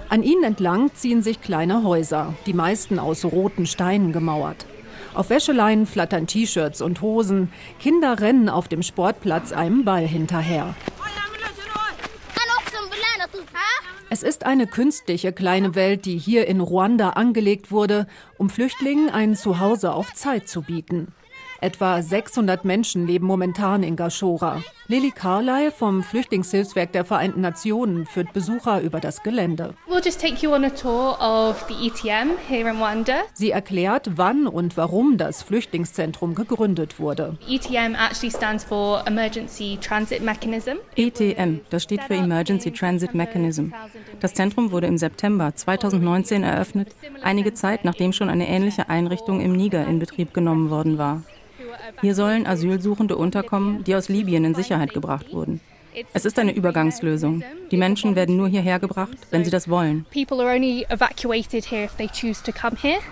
An 0.10 0.22
ihnen 0.22 0.44
entlang 0.44 0.94
ziehen 0.94 1.24
sich 1.24 1.42
kleine 1.42 1.84
Häuser, 1.84 2.36
die 2.46 2.54
meisten 2.54 3.00
aus 3.00 3.26
roten 3.26 3.66
Steinen 3.66 4.12
gemauert. 4.12 4.68
Auf 5.16 5.30
Wäscheleinen 5.30 5.88
flattern 5.88 6.28
T-Shirts 6.28 6.82
und 6.82 7.02
Hosen. 7.02 7.52
Kinder 7.80 8.20
rennen 8.20 8.50
auf 8.50 8.68
dem 8.68 8.84
Sportplatz 8.84 9.54
einem 9.54 9.86
Ball 9.86 10.06
hinterher. 10.06 10.76
Es 14.10 14.24
ist 14.24 14.46
eine 14.46 14.68
künstliche 14.68 15.34
kleine 15.34 15.74
Welt, 15.74 16.06
die 16.06 16.18
hier 16.18 16.48
in 16.48 16.62
Ruanda 16.62 17.12
angelegt 17.12 17.72
wurde, 17.72 18.08
um 18.38 18.50
Flüchtlingen 18.50 19.10
ein 19.10 19.36
Zuhause 19.36 19.94
auf 19.94 20.14
Zeit 20.14 20.48
zu 20.48 20.62
bieten. 20.62 21.08
Etwa 21.62 22.02
600 22.02 22.66
Menschen 22.66 23.08
leben 23.08 23.26
momentan 23.26 23.84
in 23.84 23.96
Gashora. 23.96 24.62
Lili 24.88 25.10
Carlyle 25.10 25.72
vom 25.72 26.04
Flüchtlingshilfswerk 26.04 26.92
der 26.92 27.06
Vereinten 27.06 27.42
Nationen 27.42 28.06
führt 28.06 28.34
Besucher 28.34 28.82
über 28.82 29.00
das 29.00 29.24
Gelände. 29.24 29.74
We'll 29.90 30.06
just 30.06 30.22
take 30.22 30.46
you 30.46 30.54
on 30.54 30.64
a 30.64 30.70
tour 30.70 31.18
of 31.20 31.66
the 31.68 31.88
ETM 31.88 32.38
here 32.48 32.70
in 32.70 32.78
Rwanda. 32.78 33.24
Sie 33.34 33.50
erklärt, 33.50 34.12
wann 34.16 34.46
und 34.46 34.78
warum 34.78 35.18
das 35.18 35.42
Flüchtlingszentrum 35.42 36.36
gegründet 36.36 37.00
wurde. 37.00 37.36
ETM 37.50 37.96
actually 37.96 38.30
stands 38.30 38.64
for 38.64 39.04
Emergency 39.08 39.80
Transit 39.82 40.22
Mechanism. 40.22 40.78
ETM, 40.96 41.62
das 41.72 41.82
steht 41.82 42.04
für 42.04 42.14
Emergency 42.14 42.70
Transit 42.70 43.16
Mechanism. 43.16 43.70
Das 44.20 44.36
Zentrum 44.36 44.70
wurde 44.70 44.86
im 44.86 45.00
September 45.00 45.56
2019 45.56 46.44
eröffnet, 46.44 46.90
einige 47.24 47.56
Zeit 47.56 47.86
nachdem 47.86 48.14
schon 48.14 48.30
eine 48.30 48.48
ähnliche 48.48 48.88
Einrichtung 48.88 49.42
im 49.42 49.54
Niger 49.54 49.88
in 49.88 49.98
Betrieb 49.98 50.32
genommen 50.32 50.70
worden 50.70 51.00
war. 51.00 51.24
Hier 52.02 52.16
sollen 52.16 52.48
Asylsuchende 52.48 53.16
unterkommen, 53.16 53.84
die 53.84 53.96
aus 53.96 54.10
Libyen 54.10 54.46
in 54.46 54.56
Sicherheit 54.56 54.94
gebracht 54.94 55.34
wurden. 55.34 55.62
Es 56.14 56.26
ist 56.26 56.38
eine 56.40 56.54
Übergangslösung. 56.54 57.44
Die 57.72 57.78
Menschen 57.78 58.16
werden 58.16 58.36
nur 58.36 58.50
hierher 58.50 58.80
gebracht, 58.80 59.18
wenn 59.32 59.46
sie 59.46 59.52
das 59.52 59.70
wollen. 59.70 60.06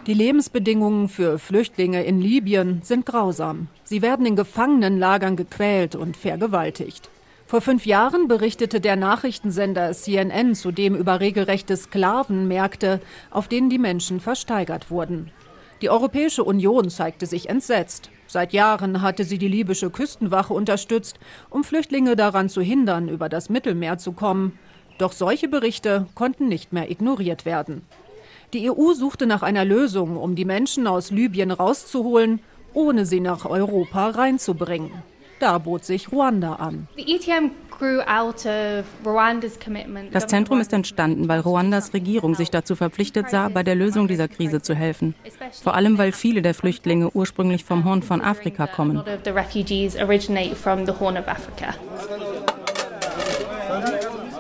Die 0.08 0.14
Lebensbedingungen 0.14 1.10
für 1.10 1.40
Flüchtlinge 1.40 2.04
in 2.04 2.20
Libyen 2.22 2.82
sind 2.84 3.06
grausam. 3.06 3.68
Sie 3.84 4.02
werden 4.02 4.26
in 4.26 4.36
Gefangenenlagern 4.36 5.38
gequält 5.38 5.96
und 5.96 6.18
vergewaltigt. 6.18 7.10
Vor 7.46 7.62
fünf 7.62 7.86
Jahren 7.86 8.28
berichtete 8.28 8.82
der 8.82 8.96
Nachrichtensender 8.96 9.92
CNN 9.94 10.56
zudem 10.56 10.96
über 10.96 11.20
regelrechte 11.20 11.78
Sklavenmärkte, 11.78 13.00
auf 13.30 13.48
denen 13.48 13.70
die 13.70 13.80
Menschen 13.80 14.20
versteigert 14.20 14.90
wurden. 14.90 15.32
Die 15.82 15.90
Europäische 15.90 16.44
Union 16.44 16.90
zeigte 16.90 17.26
sich 17.26 17.50
entsetzt. 17.50 18.10
Seit 18.34 18.52
Jahren 18.52 19.04
hatte 19.04 19.26
sie 19.26 19.38
die 19.38 19.48
libysche 19.48 19.92
Küstenwache 19.92 20.56
unterstützt, 20.56 21.20
um 21.52 21.64
Flüchtlinge 21.64 22.16
daran 22.16 22.50
zu 22.50 22.62
hindern, 22.62 23.08
über 23.08 23.30
das 23.30 23.48
Mittelmeer 23.48 24.00
zu 24.00 24.12
kommen. 24.12 24.58
Doch 24.98 25.12
solche 25.12 25.48
Berichte 25.48 26.08
konnten 26.16 26.48
nicht 26.48 26.74
mehr 26.74 26.90
ignoriert 26.90 27.46
werden. 27.46 27.84
Die 28.52 28.72
EU 28.72 28.94
suchte 28.94 29.28
nach 29.28 29.44
einer 29.44 29.66
Lösung, 29.66 30.18
um 30.18 30.34
die 30.34 30.46
Menschen 30.46 30.88
aus 30.88 31.12
Libyen 31.12 31.52
rauszuholen, 31.52 32.40
ohne 32.74 33.06
sie 33.06 33.20
nach 33.20 33.46
Europa 33.46 34.10
reinzubringen. 34.10 34.90
Da 35.44 35.58
bot 35.58 35.84
sich 35.84 36.10
Ruanda 36.10 36.54
an. 36.54 36.88
The 36.96 37.16
ETM 37.16 37.52
das 40.12 40.28
Zentrum 40.28 40.62
ist 40.62 40.72
entstanden, 40.72 41.28
weil 41.28 41.42
Ruandas 41.42 41.94
Regierung 41.94 42.34
sich 42.36 42.50
dazu 42.50 42.76
verpflichtet 42.76 43.30
sah, 43.30 43.50
bei 43.50 43.64
der 43.64 43.76
Lösung 43.76 44.08
dieser 44.08 44.30
Krise 44.30 44.62
zu 44.62 44.74
helfen. 44.74 45.16
Vor 45.62 45.76
allem, 45.76 45.98
weil 45.98 46.14
viele 46.14 46.42
der 46.42 46.54
Flüchtlinge 46.54 47.10
ursprünglich 47.14 47.66
vom 47.66 47.84
Horn 47.84 48.04
von 48.04 48.22
Afrika 48.22 48.68
kommen. 48.68 49.04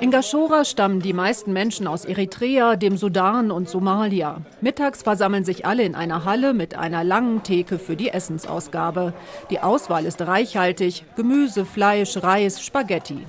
In 0.03 0.11
Gashora 0.11 0.65
stammen 0.65 0.99
die 0.99 1.13
meisten 1.13 1.53
Menschen 1.53 1.87
aus 1.87 2.03
Eritrea, 2.03 2.75
dem 2.75 2.97
Sudan 2.97 3.51
und 3.51 3.69
Somalia. 3.69 4.41
Mittags 4.59 5.01
versammeln 5.01 5.45
sich 5.45 5.65
alle 5.65 5.83
in 5.83 5.95
einer 5.95 6.25
Halle 6.25 6.53
mit 6.53 6.75
einer 6.75 7.05
langen 7.05 7.41
Theke 7.43 7.79
für 7.79 7.95
die 7.95 8.09
Essensausgabe. 8.09 9.13
Die 9.49 9.61
Auswahl 9.61 10.03
ist 10.03 10.21
reichhaltig: 10.21 11.05
Gemüse, 11.15 11.63
Fleisch, 11.63 12.21
Reis, 12.21 12.61
Spaghetti. 12.61 13.19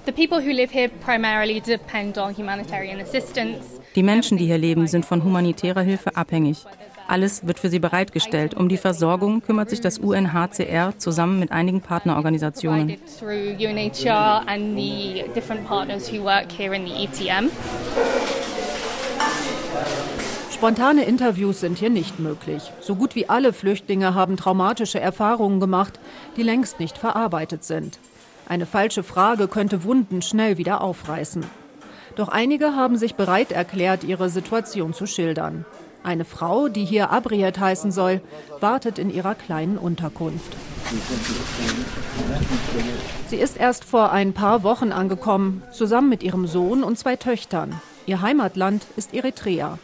Die 3.95 4.03
Menschen, 4.03 4.39
die 4.39 4.47
hier 4.47 4.59
leben, 4.59 4.89
sind 4.89 5.05
von 5.05 5.23
humanitärer 5.23 5.83
Hilfe 5.83 6.17
abhängig. 6.17 6.65
Alles 7.07 7.47
wird 7.47 7.59
für 7.59 7.69
sie 7.69 7.79
bereitgestellt. 7.79 8.55
Um 8.55 8.69
die 8.69 8.77
Versorgung 8.77 9.43
kümmert 9.43 9.71
sich 9.71 9.81
das 9.81 9.99
UNHCR 9.99 10.99
zusammen 10.99 11.39
mit 11.39 11.53
einigen 11.53 11.81
Partnerorganisationen. 11.81 12.89
E 12.89 12.99
Spontane 20.53 21.05
Interviews 21.05 21.61
sind 21.61 21.79
hier 21.79 21.91
nicht 21.91 22.19
möglich. 22.21 22.73
So 22.81 22.95
gut 22.95 23.15
wie 23.15 23.29
alle 23.29 23.53
Flüchtlinge 23.53 24.15
haben 24.15 24.37
traumatische 24.37 24.99
Erfahrungen 24.99 25.61
gemacht, 25.61 26.01
die 26.37 26.43
längst 26.43 26.81
nicht 26.81 26.97
verarbeitet 26.97 27.65
sind. 27.65 27.99
Eine 28.47 28.65
falsche 28.65 29.03
Frage 29.03 29.49
könnte 29.49 29.85
Wunden 29.85 30.23
schnell 30.23 30.57
wieder 30.57 30.81
aufreißen. 30.81 31.45
Doch 32.17 32.29
einige 32.29 32.77
haben 32.77 32.97
sich 32.97 33.15
bereit 33.15 33.53
erklärt, 33.53 34.05
ihre 34.05 34.29
Situation 34.29 34.95
zu 34.95 35.07
schildern. 35.07 35.65
Eine 36.05 36.27
Frau, 36.27 36.69
die 36.69 36.85
hier 36.85 37.11
Abriet 37.11 37.59
heißen 37.59 37.91
soll, 37.91 38.21
wartet 38.61 38.99
in 38.99 39.13
ihrer 39.13 39.35
kleinen 39.35 39.79
Unterkunft. 39.79 40.55
Sie 43.29 43.37
ist 43.37 43.57
erst 43.57 43.85
vor 43.85 44.13
ein 44.13 44.35
paar 44.35 44.63
Wochen 44.63 44.93
angekommen, 44.93 45.63
zusammen 45.73 46.11
mit 46.11 46.23
ihrem 46.23 46.47
Sohn 46.47 46.85
und 46.85 46.99
zwei 46.99 47.17
Töchtern. 47.17 47.81
Ihr 48.05 48.21
Heimatland 48.21 48.87
ist 48.97 49.15
Eritrea. 49.15 49.79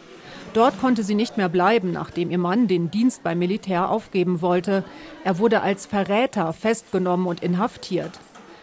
Dort 0.52 0.78
konnte 0.78 1.04
sie 1.04 1.14
nicht 1.14 1.38
mehr 1.38 1.48
bleiben, 1.48 1.92
nachdem 1.92 2.30
ihr 2.30 2.38
Mann 2.38 2.68
den 2.68 2.90
Dienst 2.90 3.22
beim 3.22 3.38
Militär 3.38 3.88
aufgeben 3.88 4.42
wollte. 4.42 4.84
Er 5.24 5.38
wurde 5.38 5.62
als 5.62 5.86
Verräter 5.86 6.52
festgenommen 6.52 7.26
und 7.26 7.42
inhaftiert. 7.42 8.20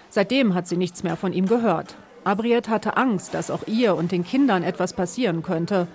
Seitdem 0.10 0.54
hat 0.54 0.68
sie 0.68 0.78
nichts 0.78 1.02
mehr 1.02 1.16
von 1.16 1.34
ihm 1.34 1.48
gehört. 1.48 1.96
Abriet 2.24 2.68
hatte 2.68 2.98
Angst, 2.98 3.34
dass 3.34 3.50
auch 3.50 3.66
ihr 3.68 3.96
und 3.96 4.12
den 4.12 4.26
Kindern 4.26 4.62
etwas 4.62 4.94
passieren 4.94 5.44
könnte. 5.44 5.88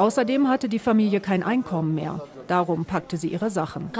Außerdem 0.00 0.48
hatte 0.48 0.70
die 0.70 0.78
Familie 0.78 1.20
kein 1.20 1.42
Einkommen 1.42 1.94
mehr. 1.94 2.22
Darum 2.46 2.86
packte 2.86 3.18
sie 3.18 3.28
ihre 3.28 3.50
Sachen. 3.50 3.90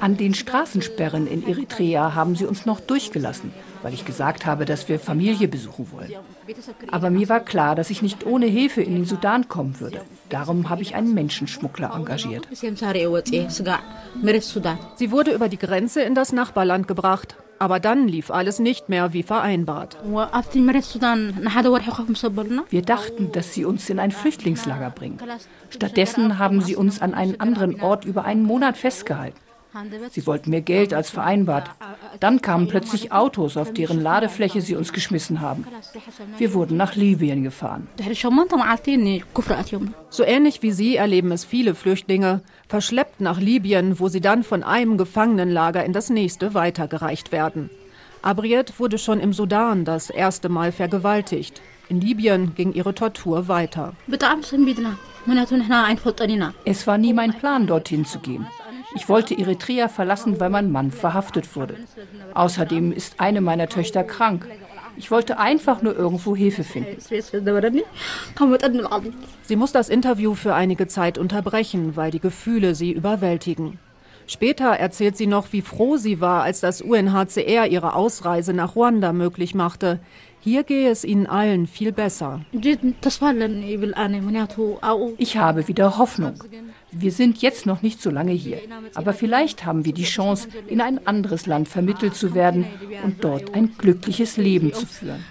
An 0.00 0.16
den 0.16 0.32
Straßensperren 0.32 1.26
in 1.26 1.46
Eritrea 1.46 2.14
haben 2.14 2.34
sie 2.34 2.46
uns 2.46 2.64
noch 2.64 2.80
durchgelassen, 2.80 3.52
weil 3.82 3.92
ich 3.92 4.06
gesagt 4.06 4.46
habe, 4.46 4.64
dass 4.64 4.88
wir 4.88 4.98
Familie 4.98 5.48
besuchen 5.48 5.88
wollen. 5.92 6.14
Aber 6.90 7.10
mir 7.10 7.28
war 7.28 7.40
klar, 7.40 7.74
dass 7.74 7.90
ich 7.90 8.00
nicht 8.00 8.24
ohne 8.24 8.46
Hilfe 8.46 8.80
in 8.80 8.94
den 8.94 9.04
Sudan 9.04 9.48
kommen 9.48 9.80
würde. 9.80 10.00
Darum 10.30 10.70
habe 10.70 10.80
ich 10.80 10.94
einen 10.94 11.12
Menschenschmuggler 11.12 11.92
engagiert. 11.94 12.48
Sie 14.96 15.10
wurde 15.10 15.30
über 15.32 15.48
die 15.50 15.58
Grenze 15.58 16.00
in 16.00 16.14
das 16.14 16.32
Nachbarland 16.32 16.88
gebracht. 16.88 17.36
Aber 17.58 17.80
dann 17.80 18.08
lief 18.08 18.30
alles 18.30 18.58
nicht 18.58 18.88
mehr 18.88 19.12
wie 19.12 19.22
vereinbart. 19.22 19.96
Wir 22.70 22.82
dachten, 22.82 23.32
dass 23.32 23.54
sie 23.54 23.64
uns 23.64 23.90
in 23.90 23.98
ein 23.98 24.10
Flüchtlingslager 24.10 24.90
bringen. 24.90 25.18
Stattdessen 25.70 26.38
haben 26.38 26.60
sie 26.60 26.76
uns 26.76 27.00
an 27.00 27.14
einen 27.14 27.40
anderen 27.40 27.80
Ort 27.80 28.04
über 28.04 28.24
einen 28.24 28.42
Monat 28.42 28.76
festgehalten. 28.76 29.38
Sie 30.10 30.26
wollten 30.26 30.50
mehr 30.50 30.60
Geld 30.60 30.94
als 30.94 31.10
vereinbart. 31.10 31.70
Dann 32.20 32.40
kamen 32.40 32.68
plötzlich 32.68 33.12
Autos, 33.12 33.56
auf 33.56 33.72
deren 33.72 34.02
Ladefläche 34.02 34.60
sie 34.60 34.76
uns 34.76 34.92
geschmissen 34.92 35.40
haben. 35.40 35.66
Wir 36.38 36.54
wurden 36.54 36.76
nach 36.76 36.94
Libyen 36.94 37.42
gefahren. 37.42 37.88
So 40.10 40.24
ähnlich 40.24 40.62
wie 40.62 40.72
Sie 40.72 40.96
erleben 40.96 41.32
es 41.32 41.44
viele 41.44 41.74
Flüchtlinge, 41.74 42.42
verschleppt 42.68 43.20
nach 43.20 43.40
Libyen, 43.40 44.00
wo 44.00 44.08
sie 44.08 44.20
dann 44.20 44.42
von 44.42 44.62
einem 44.62 44.96
Gefangenenlager 44.96 45.84
in 45.84 45.92
das 45.92 46.10
nächste 46.10 46.54
weitergereicht 46.54 47.32
werden. 47.32 47.70
Abriet 48.22 48.80
wurde 48.80 48.98
schon 48.98 49.20
im 49.20 49.32
Sudan 49.32 49.84
das 49.84 50.10
erste 50.10 50.48
Mal 50.48 50.72
vergewaltigt. 50.72 51.62
In 51.88 52.00
Libyen 52.00 52.54
ging 52.56 52.72
ihre 52.72 52.94
Tortur 52.94 53.46
weiter. 53.46 53.92
Es 56.64 56.86
war 56.86 56.98
nie 56.98 57.12
mein 57.12 57.34
Plan, 57.34 57.66
dorthin 57.66 58.04
zu 58.04 58.18
gehen. 58.18 58.46
Ich 58.96 59.08
wollte 59.10 59.38
Eritrea 59.38 59.88
verlassen, 59.88 60.40
weil 60.40 60.50
mein 60.50 60.72
Mann 60.72 60.90
verhaftet 60.90 61.54
wurde. 61.54 61.76
Außerdem 62.34 62.92
ist 62.92 63.20
eine 63.20 63.42
meiner 63.42 63.68
Töchter 63.68 64.02
krank. 64.04 64.46
Ich 64.96 65.10
wollte 65.10 65.38
einfach 65.38 65.82
nur 65.82 65.94
irgendwo 65.94 66.34
Hilfe 66.34 66.64
finden. 66.64 66.96
Sie 69.42 69.56
muss 69.56 69.72
das 69.72 69.88
Interview 69.90 70.34
für 70.34 70.54
einige 70.54 70.86
Zeit 70.86 71.18
unterbrechen, 71.18 71.96
weil 71.96 72.10
die 72.10 72.20
Gefühle 72.20 72.74
sie 72.74 72.92
überwältigen. 72.92 73.78
Später 74.26 74.70
erzählt 74.70 75.16
sie 75.16 75.26
noch, 75.26 75.52
wie 75.52 75.62
froh 75.62 75.98
sie 75.98 76.20
war, 76.20 76.42
als 76.42 76.60
das 76.60 76.80
UNHCR 76.80 77.66
ihre 77.66 77.94
Ausreise 77.94 78.54
nach 78.54 78.74
Ruanda 78.74 79.12
möglich 79.12 79.54
machte. 79.54 80.00
Hier 80.46 80.62
gehe 80.62 80.88
es 80.88 81.02
ihnen 81.02 81.26
allen 81.26 81.66
viel 81.66 81.90
besser. 81.90 82.40
Ich 85.18 85.36
habe 85.36 85.66
wieder 85.66 85.98
Hoffnung. 85.98 86.34
Wir 86.92 87.10
sind 87.10 87.42
jetzt 87.42 87.66
noch 87.66 87.82
nicht 87.82 88.00
so 88.00 88.10
lange 88.10 88.30
hier, 88.30 88.60
aber 88.94 89.12
vielleicht 89.12 89.66
haben 89.66 89.84
wir 89.84 89.92
die 89.92 90.04
Chance, 90.04 90.46
in 90.68 90.80
ein 90.80 91.04
anderes 91.04 91.46
Land 91.46 91.66
vermittelt 91.66 92.14
zu 92.14 92.32
werden 92.32 92.64
und 93.02 93.24
dort 93.24 93.54
ein 93.56 93.74
glückliches 93.76 94.36
Leben 94.36 94.72
zu 94.72 94.86
führen. 94.86 95.24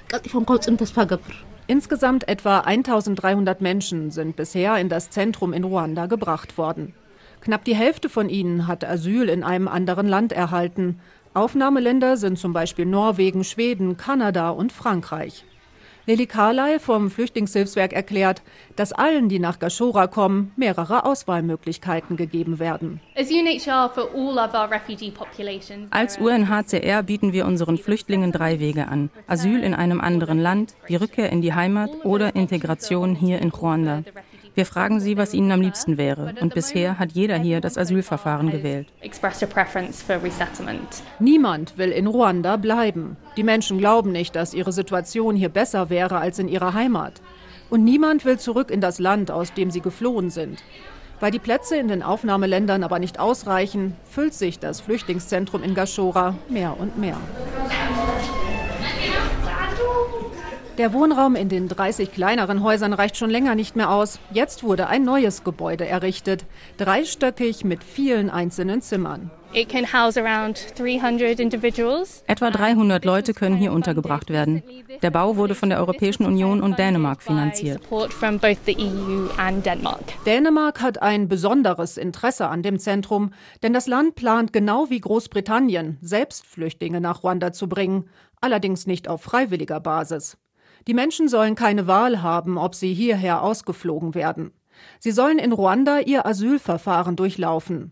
Insgesamt 1.67 2.27
etwa 2.27 2.59
1300 2.59 3.61
Menschen 3.61 4.11
sind 4.11 4.35
bisher 4.35 4.75
in 4.75 4.89
das 4.89 5.11
Zentrum 5.11 5.53
in 5.53 5.63
Ruanda 5.63 6.07
gebracht 6.07 6.57
worden. 6.57 6.93
Knapp 7.39 7.63
die 7.63 7.75
Hälfte 7.75 8.09
von 8.09 8.27
ihnen 8.27 8.67
hat 8.67 8.83
Asyl 8.83 9.29
in 9.29 9.45
einem 9.45 9.69
anderen 9.69 10.09
Land 10.09 10.33
erhalten. 10.33 10.99
Aufnahmeländer 11.35 12.15
sind 12.15 12.39
zum 12.39 12.53
Beispiel 12.53 12.85
Norwegen, 12.85 13.43
Schweden, 13.43 13.97
Kanada 13.97 14.51
und 14.51 14.71
Frankreich. 14.71 15.43
Lili 16.07 16.27
Carlyle 16.27 16.79
vom 16.79 17.11
Flüchtlingshilfswerk 17.11 17.91
erklärt, 17.91 18.41
dass 18.77 18.93
allen, 18.93 19.27
die 19.27 19.39
nach 19.39 19.59
Gashora 19.59 20.07
kommen, 20.07 20.53
mehrere 20.55 21.03
Auswahlmöglichkeiten 21.03 22.15
gegeben 22.15 22.59
werden. 22.59 23.01
Als 25.89 26.17
UNHCR 26.17 27.03
bieten 27.03 27.33
wir 27.33 27.45
unseren 27.45 27.77
Flüchtlingen 27.79 28.31
drei 28.31 28.59
Wege 28.61 28.87
an. 28.87 29.09
Asyl 29.27 29.61
in 29.61 29.73
einem 29.73 29.99
anderen 29.99 30.39
Land, 30.39 30.75
die 30.87 30.95
Rückkehr 30.95 31.31
in 31.31 31.41
die 31.41 31.53
Heimat 31.53 31.89
oder 32.05 32.35
Integration 32.35 33.15
hier 33.15 33.41
in 33.41 33.49
Ruanda. 33.49 34.03
Wir 34.55 34.65
fragen 34.65 35.01
sie, 35.01 35.17
was 35.17 35.33
ihnen 35.33 35.51
am 35.51 35.59
liebsten 35.59 35.97
wäre. 35.97 36.33
Und 36.39 36.53
bisher 36.53 36.97
hat 36.97 37.11
jeder 37.11 37.37
hier 37.37 37.59
das 37.59 37.77
Asylverfahren 37.77 38.49
gewählt. 38.49 38.87
Niemand 41.19 41.77
will 41.77 41.91
in 41.91 42.07
Ruanda 42.07 42.55
bleiben. 42.55 43.17
Die 43.35 43.43
Menschen 43.43 43.77
glauben 43.77 44.13
nicht, 44.13 44.33
dass 44.35 44.53
ihre 44.53 44.71
Situation 44.71 45.35
hier 45.35 45.49
besser 45.49 45.89
wäre 45.89 46.19
als 46.19 46.39
in 46.39 46.47
ihrer 46.47 46.73
Heimat. 46.73 47.21
Und 47.69 47.83
niemand 47.83 48.23
will 48.23 48.39
zurück 48.39 48.71
in 48.71 48.79
das 48.79 48.97
Land, 48.99 49.29
aus 49.29 49.53
dem 49.53 49.71
sie 49.71 49.81
geflohen 49.81 50.29
sind. 50.29 50.63
Weil 51.19 51.31
die 51.31 51.39
Plätze 51.39 51.75
in 51.75 51.89
den 51.89 52.03
Aufnahmeländern 52.03 52.83
aber 52.83 52.99
nicht 52.99 53.19
ausreichen, 53.19 53.95
füllt 54.09 54.33
sich 54.33 54.59
das 54.59 54.79
Flüchtlingszentrum 54.79 55.63
in 55.63 55.73
Gashora 55.73 56.35
mehr 56.47 56.79
und 56.79 56.97
mehr. 56.97 57.17
Der 60.77 60.91
Wohnraum 60.91 61.35
in 61.35 61.47
den 61.47 61.69
30 61.69 62.11
kleineren 62.11 62.61
Häusern 62.61 62.91
reicht 62.91 63.15
schon 63.15 63.29
länger 63.29 63.55
nicht 63.55 63.77
mehr 63.77 63.91
aus. 63.91 64.19
Jetzt 64.31 64.63
wurde 64.63 64.87
ein 64.87 65.03
neues 65.03 65.45
Gebäude 65.45 65.87
errichtet, 65.87 66.45
dreistöckig 66.77 67.63
mit 67.63 67.81
vielen 67.81 68.29
einzelnen 68.29 68.81
Zimmern. 68.81 69.31
Etwa 69.53 70.11
300 72.51 73.05
Leute 73.05 73.33
können 73.33 73.55
hier 73.55 73.71
untergebracht 73.71 74.29
werden. 74.29 74.63
Der 75.01 75.11
Bau 75.11 75.37
wurde 75.37 75.55
von 75.55 75.69
der 75.69 75.79
Europäischen 75.79 76.25
Union 76.25 76.61
und 76.61 76.77
Dänemark 76.77 77.23
finanziert. 77.23 77.81
E 78.67 78.77
Dänemark 80.25 80.81
hat 80.81 81.01
ein 81.01 81.29
besonderes 81.29 81.95
Interesse 81.95 82.49
an 82.49 82.63
dem 82.63 82.79
Zentrum, 82.79 83.31
denn 83.63 83.71
das 83.71 83.87
Land 83.87 84.15
plant 84.15 84.51
genau 84.51 84.89
wie 84.89 84.99
Großbritannien, 84.99 85.99
selbst 86.01 86.45
Flüchtlinge 86.45 86.99
nach 86.99 87.23
Ruanda 87.23 87.53
zu 87.53 87.69
bringen, 87.69 88.09
allerdings 88.45 88.85
nicht 88.85 89.07
auf 89.07 89.23
freiwilliger 89.23 89.79
Basis. 89.79 90.37
Die 90.85 90.93
Menschen 90.93 91.27
sollen 91.27 91.55
keine 91.55 91.87
Wahl 91.87 92.21
haben, 92.21 92.59
ob 92.59 92.75
sie 92.75 92.93
hierher 92.93 93.41
ausgeflogen 93.41 94.13
werden. 94.13 94.51
Sie 94.99 95.09
sollen 95.09 95.39
in 95.39 95.51
Ruanda 95.51 95.99
ihr 95.99 96.27
Asylverfahren 96.27 97.15
durchlaufen. 97.15 97.91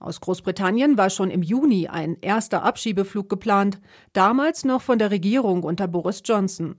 Aus 0.00 0.20
Großbritannien 0.20 0.98
war 0.98 1.08
schon 1.08 1.30
im 1.30 1.44
Juni 1.44 1.86
ein 1.86 2.16
erster 2.20 2.64
Abschiebeflug 2.64 3.28
geplant, 3.28 3.80
damals 4.12 4.64
noch 4.64 4.82
von 4.82 4.98
der 4.98 5.12
Regierung 5.12 5.62
unter 5.62 5.86
Boris 5.86 6.22
Johnson. 6.24 6.74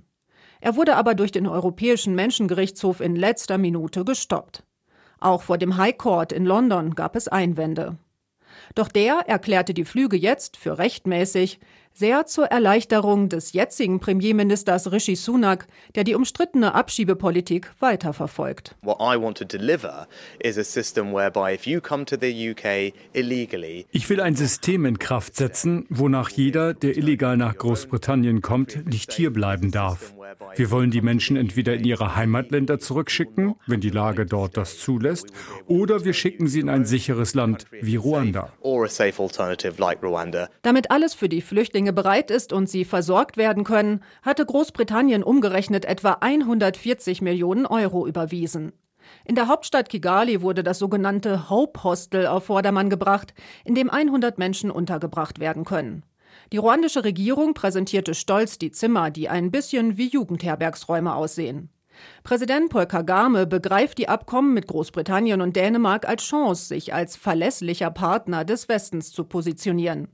Er 0.59 0.75
wurde 0.75 0.97
aber 0.97 1.15
durch 1.15 1.31
den 1.31 1.47
Europäischen 1.47 2.15
Menschengerichtshof 2.15 2.99
in 2.99 3.15
letzter 3.15 3.57
Minute 3.57 4.03
gestoppt. 4.03 4.63
Auch 5.21 5.43
vor 5.43 5.57
dem 5.57 5.77
High 5.77 5.97
Court 5.97 6.33
in 6.33 6.43
London 6.43 6.95
gab 6.95 7.15
es 7.15 7.29
Einwände. 7.29 7.97
Doch 8.75 8.87
der 8.87 9.23
erklärte 9.27 9.73
die 9.73 9.85
Flüge 9.85 10.17
jetzt 10.17 10.57
für 10.57 10.77
rechtmäßig, 10.77 11.59
sehr 11.93 12.25
zur 12.25 12.45
Erleichterung 12.47 13.29
des 13.29 13.53
jetzigen 13.53 13.99
Premierministers 13.99 14.91
Rishi 14.91 15.15
Sunak, 15.15 15.67
der 15.95 16.03
die 16.03 16.15
umstrittene 16.15 16.73
Abschiebepolitik 16.73 17.71
weiterverfolgt. 17.79 18.75
Ich 23.91 24.09
will 24.09 24.21
ein 24.21 24.35
System 24.35 24.85
in 24.85 24.99
Kraft 24.99 25.35
setzen, 25.35 25.85
wonach 25.89 26.29
jeder, 26.29 26.73
der 26.73 26.97
illegal 26.97 27.37
nach 27.37 27.55
Großbritannien 27.55 28.41
kommt, 28.41 28.87
nicht 28.87 29.13
hierbleiben 29.13 29.71
darf. 29.71 30.13
Wir 30.55 30.71
wollen 30.71 30.89
die 30.89 31.01
Menschen 31.01 31.37
entweder 31.37 31.75
in 31.75 31.83
ihre 31.83 32.15
Heimatländer 32.15 32.79
zurückschicken, 32.79 33.55
wenn 33.67 33.81
die 33.81 33.89
Lage 33.89 34.25
dort 34.25 34.57
das 34.57 34.79
zulässt, 34.79 35.27
oder 35.67 36.05
wir 36.05 36.13
schicken 36.13 36.47
sie 36.47 36.59
in 36.59 36.69
ein 36.69 36.85
sicheres 36.85 37.35
Land 37.35 37.65
wie 37.71 37.95
Ruanda. 37.95 38.51
Damit 40.61 40.91
alles 40.91 41.13
für 41.13 41.29
die 41.29 41.41
Flüchtlinge 41.41 41.82
bereit 41.91 42.31
ist 42.31 42.53
und 42.53 42.69
sie 42.69 42.85
versorgt 42.85 43.35
werden 43.35 43.63
können, 43.65 44.01
hatte 44.21 44.45
Großbritannien 44.45 45.23
umgerechnet 45.23 45.83
etwa 45.83 46.17
140 46.21 47.21
Millionen 47.21 47.65
Euro 47.65 48.07
überwiesen. 48.07 48.71
In 49.25 49.35
der 49.35 49.47
Hauptstadt 49.47 49.89
Kigali 49.89 50.41
wurde 50.41 50.63
das 50.63 50.79
sogenannte 50.79 51.49
Hope 51.49 51.83
Hostel 51.83 52.27
auf 52.27 52.45
Vordermann 52.45 52.89
gebracht, 52.89 53.33
in 53.65 53.75
dem 53.75 53.89
100 53.89 54.37
Menschen 54.37 54.71
untergebracht 54.71 55.39
werden 55.39 55.65
können. 55.65 56.05
Die 56.51 56.57
ruandische 56.57 57.03
Regierung 57.03 57.53
präsentierte 57.53 58.13
stolz 58.13 58.57
die 58.57 58.71
Zimmer, 58.71 59.11
die 59.11 59.29
ein 59.29 59.51
bisschen 59.51 59.97
wie 59.97 60.07
Jugendherbergsräume 60.07 61.13
aussehen. 61.13 61.69
Präsident 62.23 62.69
Paul 62.69 62.87
Kagame 62.87 63.45
begreift 63.45 63.97
die 63.97 64.09
Abkommen 64.09 64.53
mit 64.53 64.67
Großbritannien 64.67 65.41
und 65.41 65.55
Dänemark 65.55 66.07
als 66.07 66.23
Chance, 66.23 66.65
sich 66.65 66.93
als 66.93 67.15
verlässlicher 67.15 67.91
Partner 67.91 68.45
des 68.45 68.67
Westens 68.67 69.11
zu 69.11 69.25
positionieren. 69.25 70.07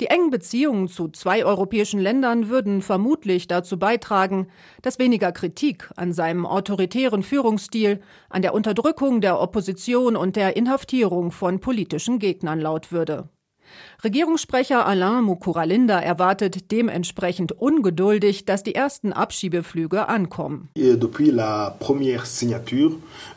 Die 0.00 0.06
engen 0.06 0.30
Beziehungen 0.30 0.88
zu 0.88 1.08
zwei 1.08 1.44
europäischen 1.44 2.00
Ländern 2.00 2.48
würden 2.48 2.82
vermutlich 2.82 3.48
dazu 3.48 3.78
beitragen, 3.78 4.48
dass 4.82 4.98
weniger 4.98 5.32
Kritik 5.32 5.90
an 5.96 6.12
seinem 6.12 6.46
autoritären 6.46 7.22
Führungsstil, 7.22 8.00
an 8.28 8.42
der 8.42 8.54
Unterdrückung 8.54 9.20
der 9.20 9.40
Opposition 9.40 10.16
und 10.16 10.36
der 10.36 10.56
Inhaftierung 10.56 11.30
von 11.30 11.60
politischen 11.60 12.18
Gegnern 12.18 12.60
laut 12.60 12.92
würde. 12.92 13.28
Regierungssprecher 14.02 14.86
Alain 14.86 15.24
Mukuralinda 15.24 16.00
erwartet 16.00 16.70
dementsprechend 16.70 17.52
ungeduldig, 17.52 18.44
dass 18.44 18.62
die 18.62 18.74
ersten 18.74 19.12
Abschiebeflüge 19.12 20.08
ankommen. 20.08 20.68
Depuis 20.76 21.30
la 21.30 21.76
première 21.78 22.24
signature, 22.26 22.92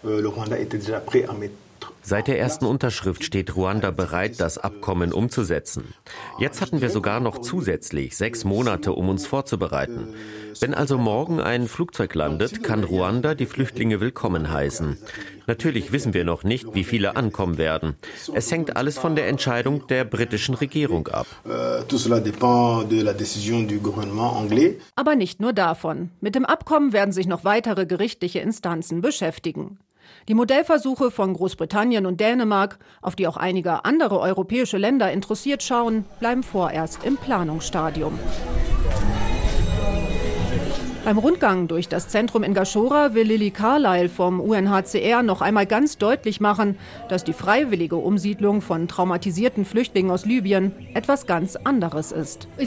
euh, 0.05 0.21
le 0.21 0.29
Rwanda 0.29 0.57
était 0.57 0.77
déjà 0.77 0.99
prêt 0.99 1.25
à 1.27 1.33
mettre 1.33 1.55
Seit 2.03 2.27
der 2.27 2.39
ersten 2.39 2.65
Unterschrift 2.65 3.23
steht 3.23 3.55
Ruanda 3.55 3.91
bereit, 3.91 4.39
das 4.39 4.57
Abkommen 4.57 5.13
umzusetzen. 5.13 5.93
Jetzt 6.39 6.61
hatten 6.61 6.81
wir 6.81 6.89
sogar 6.89 7.19
noch 7.19 7.39
zusätzlich 7.39 8.17
sechs 8.17 8.43
Monate, 8.43 8.93
um 8.93 9.07
uns 9.09 9.27
vorzubereiten. 9.27 10.15
Wenn 10.59 10.73
also 10.73 10.97
morgen 10.97 11.39
ein 11.39 11.67
Flugzeug 11.67 12.13
landet, 12.15 12.63
kann 12.63 12.83
Ruanda 12.83 13.35
die 13.35 13.45
Flüchtlinge 13.45 14.01
willkommen 14.01 14.51
heißen. 14.51 14.97
Natürlich 15.47 15.91
wissen 15.91 16.13
wir 16.13 16.23
noch 16.23 16.43
nicht, 16.43 16.73
wie 16.73 16.83
viele 16.83 17.15
ankommen 17.15 17.57
werden. 17.57 17.95
Es 18.33 18.51
hängt 18.51 18.75
alles 18.75 18.97
von 18.97 19.15
der 19.15 19.27
Entscheidung 19.27 19.87
der 19.87 20.03
britischen 20.03 20.55
Regierung 20.55 21.07
ab. 21.07 21.27
Aber 24.95 25.15
nicht 25.15 25.39
nur 25.39 25.53
davon. 25.53 26.09
Mit 26.19 26.35
dem 26.35 26.45
Abkommen 26.45 26.93
werden 26.93 27.11
sich 27.11 27.27
noch 27.27 27.43
weitere 27.43 27.85
gerichtliche 27.85 28.39
Instanzen 28.39 29.01
beschäftigen. 29.01 29.79
Die 30.27 30.33
Modellversuche 30.33 31.11
von 31.11 31.33
Großbritannien 31.33 32.05
und 32.05 32.19
Dänemark, 32.19 32.79
auf 33.01 33.15
die 33.15 33.27
auch 33.27 33.37
einige 33.37 33.85
andere 33.85 34.19
europäische 34.19 34.77
Länder 34.77 35.11
interessiert 35.11 35.63
schauen, 35.63 36.05
bleiben 36.19 36.43
vorerst 36.43 37.03
im 37.03 37.17
Planungsstadium. 37.17 38.17
Beim 41.03 41.17
Rundgang 41.17 41.67
durch 41.67 41.87
das 41.87 42.09
Zentrum 42.09 42.43
in 42.43 42.53
Gashora 42.53 43.15
will 43.15 43.25
Lily 43.25 43.49
Carlyle 43.49 44.07
vom 44.07 44.39
UNHCR 44.39 45.23
noch 45.23 45.41
einmal 45.41 45.65
ganz 45.65 45.97
deutlich 45.97 46.39
machen, 46.39 46.77
dass 47.09 47.23
die 47.23 47.33
freiwillige 47.33 47.95
Umsiedlung 47.95 48.61
von 48.61 48.87
traumatisierten 48.87 49.65
Flüchtlingen 49.65 50.11
aus 50.11 50.27
Libyen 50.27 50.73
etwas 50.93 51.25
ganz 51.25 51.55
anderes 51.55 52.11
ist. 52.11 52.47
E 52.59 52.65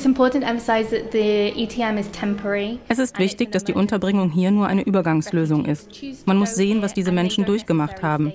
es 2.88 2.98
ist 2.98 3.18
wichtig, 3.20 3.52
dass 3.52 3.64
die 3.64 3.74
Unterbringung 3.74 4.30
hier 4.32 4.50
nur 4.50 4.66
eine 4.66 4.82
Übergangslösung 4.82 5.66
ist. 5.66 5.88
Man 6.26 6.36
muss 6.36 6.56
sehen, 6.56 6.82
was 6.82 6.92
diese 6.92 7.12
Menschen 7.12 7.44
durchgemacht 7.44 8.02
haben. 8.02 8.32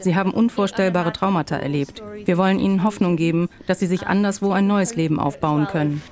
Sie 0.00 0.14
haben 0.14 0.30
unvorstellbare 0.30 1.12
Traumata 1.12 1.56
erlebt. 1.56 2.02
Wir 2.24 2.38
wollen 2.38 2.58
ihnen 2.58 2.84
Hoffnung 2.84 3.16
geben, 3.16 3.48
dass 3.66 3.78
sie 3.78 3.86
sich 3.86 4.06
anderswo 4.06 4.52
ein 4.52 4.66
neues 4.66 4.94
Leben 4.96 5.18
aufbauen 5.18 5.66
können. 5.66 6.02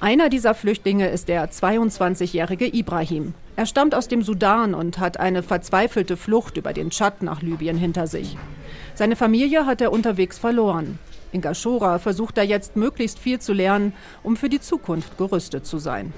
Einer 0.00 0.28
dieser 0.28 0.54
Flüchtlinge 0.54 1.08
ist 1.08 1.28
der 1.28 1.50
22-jährige 1.50 2.66
Ibrahim. 2.66 3.34
Er 3.56 3.66
stammt 3.66 3.94
aus 3.94 4.08
dem 4.08 4.22
Sudan 4.22 4.74
und 4.74 4.98
hat 4.98 5.20
eine 5.20 5.42
verzweifelte 5.42 6.16
Flucht 6.16 6.56
über 6.56 6.72
den 6.72 6.90
Tschad 6.90 7.22
nach 7.22 7.42
Libyen 7.42 7.76
hinter 7.76 8.06
sich. 8.06 8.36
Seine 8.94 9.16
Familie 9.16 9.66
hat 9.66 9.80
er 9.80 9.92
unterwegs 9.92 10.38
verloren. 10.38 10.98
In 11.32 11.40
Gashora 11.40 11.98
versucht 11.98 12.36
er 12.38 12.44
jetzt 12.44 12.76
möglichst 12.76 13.18
viel 13.18 13.38
zu 13.40 13.52
lernen, 13.52 13.94
um 14.22 14.36
für 14.36 14.48
die 14.48 14.60
Zukunft 14.60 15.16
gerüstet 15.16 15.66
zu 15.66 15.78
sein. 15.78 16.12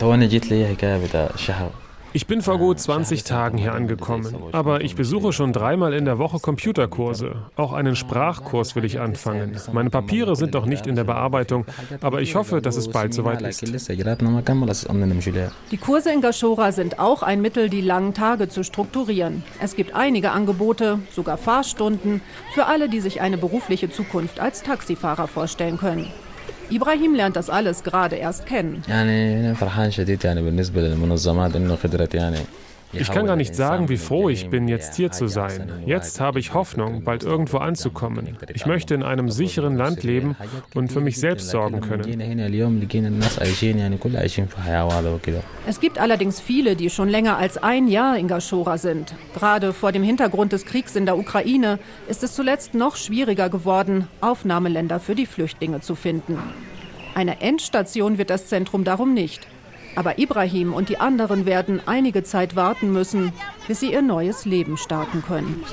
Ich 2.17 2.29
bin 2.29 2.43
vor 2.43 2.59
gut 2.59 2.79
20 2.79 3.25
Tagen 3.25 3.59
hier 3.59 3.75
angekommen, 3.75 4.37
aber 4.53 4.83
ich 4.83 4.95
besuche 4.95 5.33
schon 5.33 5.53
dreimal 5.53 5.93
in 5.93 6.05
der 6.05 6.17
Woche 6.17 6.39
Computerkurse. 6.39 7.43
Auch 7.57 7.73
einen 7.73 7.97
Sprachkurs 7.97 8.77
will 8.77 8.85
ich 8.85 9.01
anfangen. 9.01 9.57
Meine 9.73 9.91
Papiere 9.91 10.37
sind 10.37 10.55
noch 10.55 10.65
nicht 10.65 10.87
in 10.87 10.95
der 10.95 11.03
Bearbeitung, 11.03 11.67
aber 12.01 12.23
ich 12.23 12.37
hoffe, 12.37 12.63
dass 12.63 12.77
es 12.77 12.89
bald 12.89 13.15
soweit 13.15 13.43
ist. 13.43 13.67
Die 13.67 15.77
Kurse 15.77 16.13
in 16.13 16.21
Gashora 16.21 16.71
sind 16.71 17.01
auch 17.01 17.25
ein 17.25 17.43
Mittel, 17.43 17.69
die 17.69 17.81
langen 17.81 18.15
Tage 18.15 18.49
zu 18.49 18.63
strukturieren. 18.63 19.43
Es 19.61 19.75
gibt 19.75 19.97
einige 19.97 20.31
Angebote, 20.31 21.01
sogar 21.11 21.37
Fahrstunden, 21.37 22.21
für 22.55 22.67
alle, 22.67 22.89
die 22.89 23.01
sich 23.01 23.23
eine 23.23 23.39
berufliche 23.39 23.91
Zukunft 23.91 24.39
als 24.39 24.63
Taxifahrer 24.63 25.27
vorstellen 25.27 25.79
können. 25.79 26.13
Ibrahim 26.71 27.15
lernt 27.15 27.37
das 27.37 27.51
alles 27.51 27.83
gerade 27.83 28.17
erst 28.17 28.47
kennen. 28.47 28.83
Ich 32.97 33.11
kann 33.11 33.27
gar 33.27 33.37
nicht 33.37 33.55
sagen, 33.55 33.89
wie 33.89 33.97
froh 33.97 34.29
ich 34.29 34.51
bin, 34.51 34.69
jetzt 34.69 34.95
hier 34.95 35.11
zu 35.11 35.27
sein. 35.27 35.73
Jetzt 35.87 36.21
habe 36.21 36.39
ich 36.39 36.55
Hoffnung, 36.55 37.05
bald 37.05 37.23
irgendwo 37.23 37.59
anzukommen. 37.59 38.37
Ich 38.53 38.67
möchte 38.67 38.95
in 38.95 39.03
einem 39.03 39.31
sicheren 39.31 39.77
Land 39.77 40.03
leben 40.03 40.37
und 40.75 40.93
für 40.93 41.01
mich 41.01 41.19
selbst 41.19 41.51
sorgen 41.51 41.81
können. 41.81 42.21
Es 45.67 45.81
gibt 45.81 45.99
allerdings 45.99 46.41
viele, 46.41 46.77
die 46.77 46.91
schon 46.91 47.09
länger 47.09 47.37
als 47.37 47.59
ein 47.63 47.89
Jahr 47.89 48.19
in 48.19 48.29
Gashora 48.29 48.79
sind. 48.79 49.15
Gerade 49.35 49.73
vor 49.73 49.93
dem 49.93 50.03
Hintergrund 50.03 50.53
des 50.53 50.65
Kriegs 50.65 50.97
in 50.97 51.07
der 51.07 51.19
Ukraine 51.19 51.79
ist 52.09 52.23
es 52.23 52.35
zuletzt 52.35 52.75
noch 52.75 52.97
schwieriger 52.97 53.49
geworden, 53.49 54.09
Aufnahmeländer 54.21 55.01
für 55.01 55.15
die 55.15 55.27
Flüchtlinge 55.27 55.81
zu 55.81 55.95
finden. 55.95 56.39
Eine 57.15 57.41
Endstation 57.41 58.19
wird 58.19 58.31
das 58.31 58.49
Zentrum 58.49 58.83
darum 58.85 59.15
nicht. 59.15 59.47
Aber 59.97 60.19
Ibrahim 60.19 60.75
und 60.75 60.89
die 60.89 60.99
anderen 60.99 61.47
werden 61.47 61.81
einige 61.87 62.23
Zeit 62.23 62.57
warten 62.57 62.93
müssen, 62.93 63.33
bis 63.69 63.81
sie 63.81 63.93
ihr 63.93 64.03
neues 64.03 64.45
Leben 64.45 64.77
starten 64.77 65.23
können. 65.23 65.65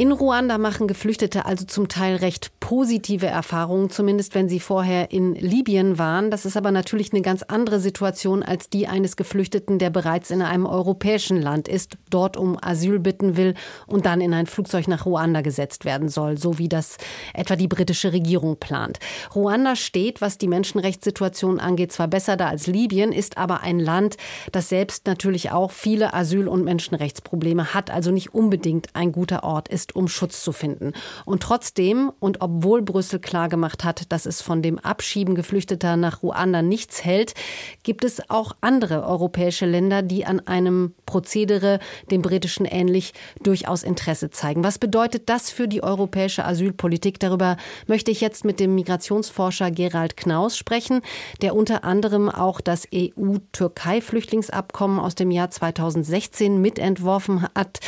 In 0.00 0.12
Ruanda 0.12 0.56
machen 0.56 0.88
Geflüchtete 0.88 1.44
also 1.44 1.66
zum 1.66 1.88
Teil 1.88 2.16
recht 2.16 2.58
positive 2.58 3.26
Erfahrungen, 3.26 3.90
zumindest 3.90 4.34
wenn 4.34 4.48
sie 4.48 4.58
vorher 4.58 5.10
in 5.10 5.34
Libyen 5.34 5.98
waren. 5.98 6.30
Das 6.30 6.46
ist 6.46 6.56
aber 6.56 6.70
natürlich 6.70 7.12
eine 7.12 7.20
ganz 7.20 7.42
andere 7.42 7.80
Situation 7.80 8.42
als 8.42 8.70
die 8.70 8.86
eines 8.86 9.16
Geflüchteten, 9.16 9.78
der 9.78 9.90
bereits 9.90 10.30
in 10.30 10.40
einem 10.40 10.64
europäischen 10.64 11.36
Land 11.42 11.68
ist, 11.68 11.98
dort 12.08 12.38
um 12.38 12.56
Asyl 12.62 12.98
bitten 12.98 13.36
will 13.36 13.52
und 13.86 14.06
dann 14.06 14.22
in 14.22 14.32
ein 14.32 14.46
Flugzeug 14.46 14.88
nach 14.88 15.04
Ruanda 15.04 15.42
gesetzt 15.42 15.84
werden 15.84 16.08
soll, 16.08 16.38
so 16.38 16.56
wie 16.56 16.70
das 16.70 16.96
etwa 17.34 17.54
die 17.54 17.68
britische 17.68 18.14
Regierung 18.14 18.56
plant. 18.56 19.00
Ruanda 19.34 19.76
steht, 19.76 20.22
was 20.22 20.38
die 20.38 20.48
Menschenrechtssituation 20.48 21.60
angeht, 21.60 21.92
zwar 21.92 22.08
besser 22.08 22.38
da 22.38 22.48
als 22.48 22.66
Libyen, 22.66 23.12
ist 23.12 23.36
aber 23.36 23.60
ein 23.60 23.78
Land, 23.78 24.16
das 24.50 24.70
selbst 24.70 25.06
natürlich 25.06 25.50
auch 25.50 25.72
viele 25.72 26.14
Asyl- 26.14 26.48
und 26.48 26.64
Menschenrechtsprobleme 26.64 27.74
hat, 27.74 27.90
also 27.90 28.10
nicht 28.10 28.32
unbedingt 28.32 28.88
ein 28.94 29.12
guter 29.12 29.44
Ort 29.44 29.68
ist 29.68 29.89
um 29.94 30.08
Schutz 30.08 30.42
zu 30.42 30.52
finden. 30.52 30.92
Und 31.24 31.42
trotzdem, 31.42 32.12
und 32.20 32.40
obwohl 32.40 32.82
Brüssel 32.82 33.18
klargemacht 33.18 33.84
hat, 33.84 34.12
dass 34.12 34.26
es 34.26 34.42
von 34.42 34.62
dem 34.62 34.78
Abschieben 34.78 35.34
Geflüchteter 35.34 35.96
nach 35.96 36.22
Ruanda 36.22 36.62
nichts 36.62 37.04
hält, 37.04 37.34
gibt 37.82 38.04
es 38.04 38.30
auch 38.30 38.54
andere 38.60 39.04
europäische 39.04 39.66
Länder, 39.66 40.02
die 40.02 40.26
an 40.26 40.40
einem 40.40 40.94
Prozedere, 41.06 41.80
dem 42.10 42.22
britischen 42.22 42.66
ähnlich, 42.66 43.14
durchaus 43.42 43.82
Interesse 43.82 44.30
zeigen. 44.30 44.64
Was 44.64 44.78
bedeutet 44.78 45.28
das 45.28 45.50
für 45.50 45.68
die 45.68 45.82
europäische 45.82 46.44
Asylpolitik? 46.44 47.20
Darüber 47.20 47.56
möchte 47.86 48.10
ich 48.10 48.20
jetzt 48.20 48.44
mit 48.44 48.60
dem 48.60 48.74
Migrationsforscher 48.74 49.70
Gerald 49.70 50.16
Knaus 50.16 50.56
sprechen, 50.56 51.02
der 51.42 51.54
unter 51.54 51.84
anderem 51.84 52.28
auch 52.28 52.60
das 52.60 52.88
EU-Türkei-Flüchtlingsabkommen 52.94 54.98
aus 54.98 55.14
dem 55.14 55.30
Jahr 55.30 55.50
2016 55.50 56.60
mitentworfen 56.60 57.46
hat. 57.54 57.78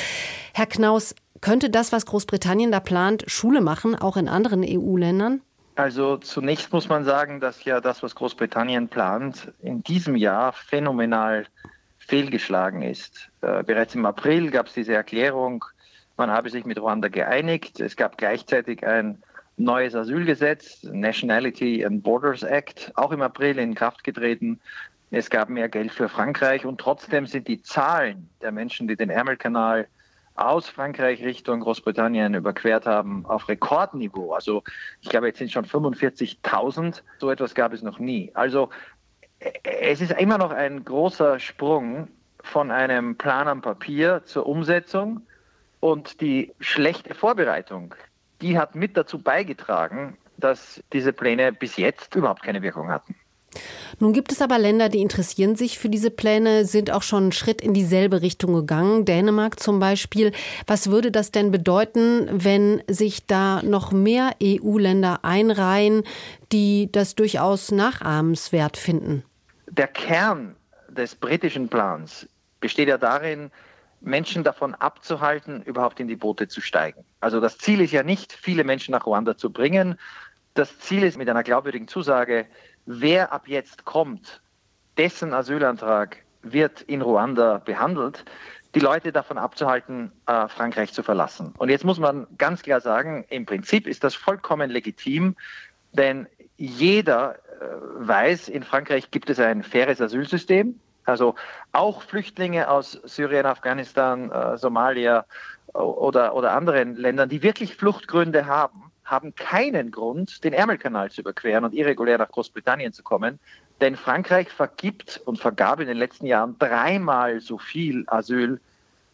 Herr 0.54 0.66
Knaus, 0.66 1.14
könnte 1.42 1.68
das, 1.68 1.92
was 1.92 2.06
Großbritannien 2.06 2.72
da 2.72 2.80
plant, 2.80 3.24
Schule 3.26 3.60
machen, 3.60 3.94
auch 3.94 4.16
in 4.16 4.28
anderen 4.28 4.64
EU-Ländern? 4.64 5.42
Also 5.74 6.16
zunächst 6.16 6.72
muss 6.72 6.88
man 6.88 7.04
sagen, 7.04 7.40
dass 7.40 7.64
ja 7.64 7.80
das, 7.80 8.02
was 8.02 8.14
Großbritannien 8.14 8.88
plant, 8.88 9.52
in 9.60 9.82
diesem 9.82 10.16
Jahr 10.16 10.52
phänomenal 10.54 11.46
fehlgeschlagen 11.98 12.82
ist. 12.82 13.30
Äh, 13.42 13.62
bereits 13.62 13.94
im 13.94 14.06
April 14.06 14.50
gab 14.50 14.66
es 14.66 14.74
diese 14.74 14.94
Erklärung, 14.94 15.64
man 16.16 16.30
habe 16.30 16.50
sich 16.50 16.64
mit 16.64 16.78
Ruanda 16.78 17.08
geeinigt. 17.08 17.80
Es 17.80 17.96
gab 17.96 18.18
gleichzeitig 18.18 18.86
ein 18.86 19.22
neues 19.56 19.94
Asylgesetz, 19.94 20.82
Nationality 20.84 21.84
and 21.84 22.02
Borders 22.02 22.42
Act, 22.42 22.92
auch 22.94 23.12
im 23.12 23.22
April 23.22 23.58
in 23.58 23.74
Kraft 23.74 24.04
getreten. 24.04 24.60
Es 25.10 25.30
gab 25.30 25.48
mehr 25.48 25.68
Geld 25.68 25.92
für 25.92 26.08
Frankreich 26.08 26.64
und 26.64 26.80
trotzdem 26.80 27.26
sind 27.26 27.48
die 27.48 27.62
Zahlen 27.62 28.28
der 28.40 28.52
Menschen, 28.52 28.88
die 28.88 28.96
den 28.96 29.10
Ärmelkanal 29.10 29.86
aus 30.34 30.68
Frankreich 30.68 31.22
Richtung 31.22 31.60
Großbritannien 31.60 32.34
überquert 32.34 32.86
haben, 32.86 33.26
auf 33.26 33.48
Rekordniveau. 33.48 34.32
Also 34.32 34.62
ich 35.00 35.08
glaube, 35.08 35.26
jetzt 35.26 35.38
sind 35.38 35.52
schon 35.52 35.64
45.000. 35.66 37.02
So 37.18 37.30
etwas 37.30 37.54
gab 37.54 37.72
es 37.72 37.82
noch 37.82 37.98
nie. 37.98 38.30
Also 38.34 38.70
es 39.62 40.00
ist 40.00 40.12
immer 40.12 40.38
noch 40.38 40.50
ein 40.50 40.84
großer 40.84 41.38
Sprung 41.38 42.08
von 42.42 42.70
einem 42.70 43.16
Plan 43.16 43.48
am 43.48 43.60
Papier 43.60 44.22
zur 44.24 44.46
Umsetzung. 44.46 45.22
Und 45.80 46.20
die 46.20 46.52
schlechte 46.60 47.14
Vorbereitung, 47.14 47.94
die 48.40 48.58
hat 48.58 48.74
mit 48.74 48.96
dazu 48.96 49.18
beigetragen, 49.20 50.16
dass 50.36 50.82
diese 50.92 51.12
Pläne 51.12 51.52
bis 51.52 51.76
jetzt 51.76 52.14
überhaupt 52.14 52.42
keine 52.42 52.62
Wirkung 52.62 52.88
hatten. 52.88 53.14
Nun 53.98 54.12
gibt 54.12 54.32
es 54.32 54.42
aber 54.42 54.58
Länder, 54.58 54.88
die 54.88 55.00
interessieren 55.00 55.56
sich 55.56 55.78
für 55.78 55.88
diese 55.88 56.10
Pläne, 56.10 56.64
sind 56.64 56.90
auch 56.90 57.02
schon 57.02 57.24
einen 57.24 57.32
Schritt 57.32 57.60
in 57.60 57.74
dieselbe 57.74 58.22
Richtung 58.22 58.54
gegangen. 58.54 59.04
Dänemark 59.04 59.60
zum 59.60 59.78
Beispiel. 59.78 60.32
Was 60.66 60.90
würde 60.90 61.10
das 61.10 61.30
denn 61.30 61.50
bedeuten, 61.50 62.28
wenn 62.32 62.82
sich 62.88 63.26
da 63.26 63.62
noch 63.62 63.92
mehr 63.92 64.32
EU-Länder 64.42 65.20
einreihen, 65.22 66.02
die 66.50 66.90
das 66.90 67.14
durchaus 67.14 67.70
nachahmenswert 67.70 68.76
finden? 68.76 69.24
Der 69.68 69.88
Kern 69.88 70.56
des 70.88 71.14
britischen 71.14 71.68
Plans 71.68 72.28
besteht 72.60 72.88
ja 72.88 72.98
darin, 72.98 73.50
Menschen 74.00 74.42
davon 74.42 74.74
abzuhalten, 74.74 75.62
überhaupt 75.62 76.00
in 76.00 76.08
die 76.08 76.16
Boote 76.16 76.48
zu 76.48 76.60
steigen. 76.60 77.04
Also 77.20 77.40
das 77.40 77.58
Ziel 77.58 77.80
ist 77.80 77.92
ja 77.92 78.02
nicht, 78.02 78.32
viele 78.32 78.64
Menschen 78.64 78.92
nach 78.92 79.06
Ruanda 79.06 79.36
zu 79.36 79.50
bringen. 79.50 79.98
Das 80.54 80.78
Ziel 80.80 81.04
ist 81.04 81.16
mit 81.16 81.28
einer 81.28 81.42
glaubwürdigen 81.42 81.88
Zusage, 81.88 82.46
wer 82.86 83.32
ab 83.32 83.48
jetzt 83.48 83.84
kommt, 83.84 84.40
dessen 84.96 85.32
Asylantrag 85.32 86.18
wird 86.42 86.82
in 86.82 87.02
Ruanda 87.02 87.58
behandelt, 87.58 88.24
die 88.74 88.80
Leute 88.80 89.12
davon 89.12 89.38
abzuhalten, 89.38 90.12
äh, 90.26 90.48
Frankreich 90.48 90.92
zu 90.92 91.02
verlassen. 91.02 91.54
Und 91.58 91.68
jetzt 91.68 91.84
muss 91.84 91.98
man 91.98 92.26
ganz 92.38 92.62
klar 92.62 92.80
sagen, 92.80 93.24
im 93.28 93.46
Prinzip 93.46 93.86
ist 93.86 94.02
das 94.02 94.14
vollkommen 94.14 94.70
legitim, 94.70 95.36
denn 95.92 96.26
jeder 96.56 97.34
äh, 97.34 97.38
weiß, 97.96 98.48
in 98.48 98.62
Frankreich 98.62 99.10
gibt 99.10 99.30
es 99.30 99.38
ein 99.38 99.62
faires 99.62 100.00
Asylsystem. 100.00 100.78
Also 101.04 101.34
auch 101.72 102.02
Flüchtlinge 102.02 102.70
aus 102.70 102.92
Syrien, 103.04 103.44
Afghanistan, 103.44 104.30
äh, 104.30 104.56
Somalia 104.56 105.26
oder, 105.74 106.34
oder 106.34 106.52
anderen 106.52 106.96
Ländern, 106.96 107.28
die 107.28 107.42
wirklich 107.42 107.76
Fluchtgründe 107.76 108.46
haben, 108.46 108.91
haben 109.12 109.34
keinen 109.34 109.90
Grund, 109.90 110.42
den 110.42 110.54
Ärmelkanal 110.54 111.10
zu 111.10 111.20
überqueren 111.20 111.64
und 111.64 111.74
irregulär 111.74 112.16
nach 112.16 112.30
Großbritannien 112.30 112.94
zu 112.94 113.02
kommen. 113.02 113.38
Denn 113.82 113.94
Frankreich 113.94 114.48
vergibt 114.48 115.20
und 115.26 115.38
vergab 115.38 115.80
in 115.80 115.86
den 115.86 115.98
letzten 115.98 116.24
Jahren 116.24 116.56
dreimal 116.58 117.40
so 117.40 117.58
viel 117.58 118.04
Asyl 118.06 118.58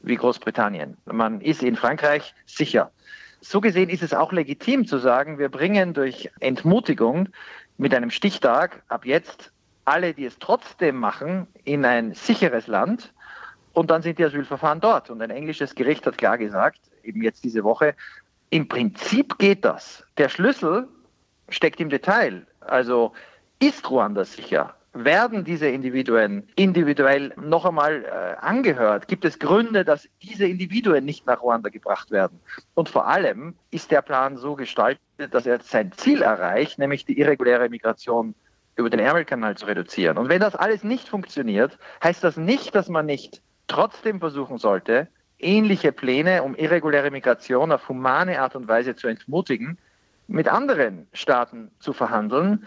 wie 0.01 0.15
Großbritannien. 0.15 0.97
Man 1.07 1.41
ist 1.41 1.65
in 1.65 1.75
Frankreich 1.75 2.33
sicher. 2.47 2.93
So 3.41 3.61
gesehen 3.61 3.91
ist 3.91 4.05
es 4.05 4.15
auch 4.15 4.33
legitim 4.33 4.87
zu 4.87 4.99
sagen, 4.99 5.39
wir 5.39 5.49
bringen 5.49 5.95
durch 5.95 6.31
Entmutigung 6.39 7.29
mit 7.77 7.93
einem 7.93 8.11
Stichtag 8.11 8.83
ab 8.89 9.05
jetzt 9.05 9.51
alle, 9.85 10.15
die 10.15 10.27
es 10.27 10.39
trotzdem 10.39 10.97
machen, 10.97 11.49
in 11.65 11.85
ein 11.85 12.15
sicheres 12.15 12.69
Land 12.69 13.13
und 13.73 13.91
dann 13.91 14.03
sind 14.03 14.19
die 14.19 14.25
Asylverfahren 14.25 14.81
dort. 14.81 15.11
Und 15.11 15.23
ein 15.23 15.31
englisches 15.31 15.75
Gericht 15.75 16.07
hat 16.07 16.19
klar 16.19 16.39
gesagt, 16.39 16.81
eben 17.03 17.23
jetzt 17.23 17.43
diese 17.43 17.65
Woche, 17.65 17.95
im 18.51 18.69
Prinzip 18.69 19.39
geht 19.39 19.65
das. 19.65 20.05
Der 20.17 20.29
Schlüssel 20.29 20.89
steckt 21.49 21.81
im 21.81 21.91
Detail. 21.91 22.47
Also 22.61 23.13
ist 23.59 23.91
Ruanda 23.91 24.25
sicher? 24.25 24.75
Werden 24.95 25.45
diese 25.45 25.69
Individuen 25.69 26.49
individuell 26.57 27.33
noch 27.37 27.67
einmal 27.67 28.05
äh, 28.05 28.37
angehört? 28.41 29.07
Gibt 29.07 29.25
es 29.25 29.39
Gründe, 29.39 29.85
dass 29.85 30.09
diese 30.23 30.47
Individuen 30.47 31.05
nicht 31.05 31.27
nach 31.27 31.43
Ruanda 31.43 31.69
gebracht 31.69 32.11
werden? 32.11 32.41
Und 32.75 32.89
vor 32.89 33.07
allem 33.07 33.55
ist 33.71 33.91
der 33.91 34.03
Plan 34.03 34.37
so 34.39 34.57
gestaltet, 34.57 35.01
dass 35.31 35.47
er 35.47 35.61
sein 35.61 35.93
Ziel 35.93 36.23
erreicht, 36.23 36.79
nämlich 36.79 37.05
die 37.05 37.19
irreguläre 37.19 37.69
Migration 37.69 38.35
über 38.77 38.91
den 38.91 39.01
Ärmelkanal 39.01 39.57
zu 39.57 39.67
reduzieren. 39.67 40.17
Und 40.19 40.29
wenn 40.29 40.41
das 40.41 40.57
alles 40.57 40.85
nicht 40.85 41.09
funktioniert, 41.09 41.79
heißt 42.03 42.25
das 42.25 42.37
nicht, 42.37 42.75
dass 42.75 42.89
man 42.89 43.07
nicht 43.07 43.43
trotzdem 43.67 44.21
versuchen 44.21 44.59
sollte, 44.59 45.09
ähnliche 45.39 45.93
Pläne, 45.93 46.43
um 46.43 46.55
irreguläre 46.55 47.11
Migration 47.11 47.73
auf 47.73 47.89
humane 47.89 48.41
Art 48.41 48.57
und 48.57 48.69
Weise 48.69 48.97
zu 48.97 49.09
entmutigen, 49.09 49.79
mit 50.27 50.49
anderen 50.49 51.07
Staaten 51.13 51.71
zu 51.81 51.93
verhandeln. 51.93 52.67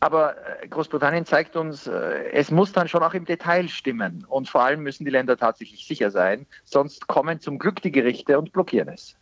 Aber 0.00 0.36
äh, 0.62 0.68
Großbritannien 0.68 1.24
zeigt 1.24 1.56
uns, 1.56 1.86
äh, 1.86 2.30
es 2.32 2.50
muss 2.50 2.72
dann 2.72 2.88
schon 2.88 3.02
auch 3.02 3.14
im 3.14 3.24
Detail 3.24 3.68
stimmen. 3.68 4.24
Und 4.28 4.48
vor 4.48 4.62
allem 4.62 4.82
müssen 4.82 5.04
die 5.04 5.10
Länder 5.10 5.36
tatsächlich 5.36 5.86
sicher 5.86 6.10
sein, 6.10 6.46
sonst 6.64 7.06
kommen 7.06 7.40
zum 7.40 7.58
Glück 7.58 7.80
die 7.80 7.92
Gerichte 7.92 8.38
und 8.38 8.52
blockieren 8.52 8.88
es. 8.88 9.16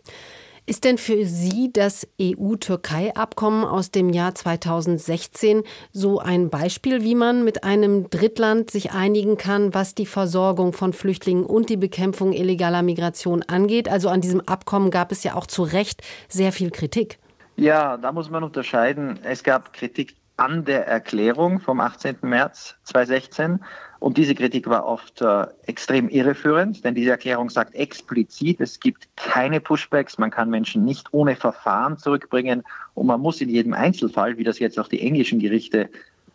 Ist 0.68 0.83
denn 0.83 0.98
für 0.98 1.24
Sie 1.26 1.70
das 1.72 2.09
EU-Türkei-Abkommen 2.20 3.64
aus 3.64 3.92
dem 3.92 4.11
Jahr 4.11 4.35
2016 4.35 5.62
so 5.92 6.18
ein 6.18 6.50
Beispiel, 6.50 7.02
wie 7.02 7.14
man 7.14 7.44
mit 7.44 7.62
einem 7.62 8.11
Drittland 8.11 8.72
sich 8.72 8.90
einigen 8.90 9.37
kann, 9.37 9.74
was 9.74 9.94
die 9.94 10.07
Versorgung 10.07 10.72
von 10.72 10.92
Flüchtlingen 10.92 11.46
und 11.46 11.70
die 11.70 11.76
Bekämpfung 11.76 12.33
illegaler 12.33 12.83
Migration 12.83 13.44
angeht? 13.44 13.88
Also 13.88 14.09
an 14.09 14.20
diesem 14.20 14.40
Abkommen 14.40 14.90
gab 14.90 15.12
es 15.12 15.22
ja 15.22 15.37
auch 15.37 15.46
zu 15.46 15.62
Recht 15.62 16.02
sehr 16.29 16.50
viel 16.50 16.72
Kritik. 16.72 17.20
Ja, 17.55 17.96
da 17.96 18.11
muss 18.11 18.29
man 18.29 18.42
unterscheiden. 18.42 19.20
Es 19.22 19.44
gab 19.44 19.72
Kritik 19.72 20.16
an 20.37 20.64
der 20.64 20.87
Erklärung 20.87 21.61
vom 21.61 21.81
18. 21.81 22.16
März 22.22 22.77
2016 22.85 23.61
und 23.99 24.18
diese 24.18 24.35
Kritik 24.35 24.68
war 24.68 24.85
oft 24.85 25.22
äh, 25.22 25.46
extrem 25.66 26.09
irreführend, 26.09 26.85
denn 26.85 26.94
diese 26.94 27.11
Erklärung 27.11 27.49
sagt 27.49 27.75
explizit, 27.75 28.61
es 28.61 28.79
gibt 28.79 29.09
keine 29.16 29.61
Pushbacks, 29.61 30.18
man 30.18 30.31
kann 30.31 30.51
Menschen 30.51 30.85
nicht 30.85 31.12
ohne 31.12 31.37
Verfahren 31.37 31.96
zurückbringen 31.96 32.62
und 32.94 33.07
man 33.07 33.20
muss 33.20 33.40
in 33.40 33.49
jedem 33.49 33.72
Einzelfall, 33.72 34.37
wie 34.37 34.44
das 34.44 34.59
jetzt 34.59 34.79
auch 34.79 34.88
die 34.88 35.01
englischen 35.01 35.38
Gerichte 35.38 35.88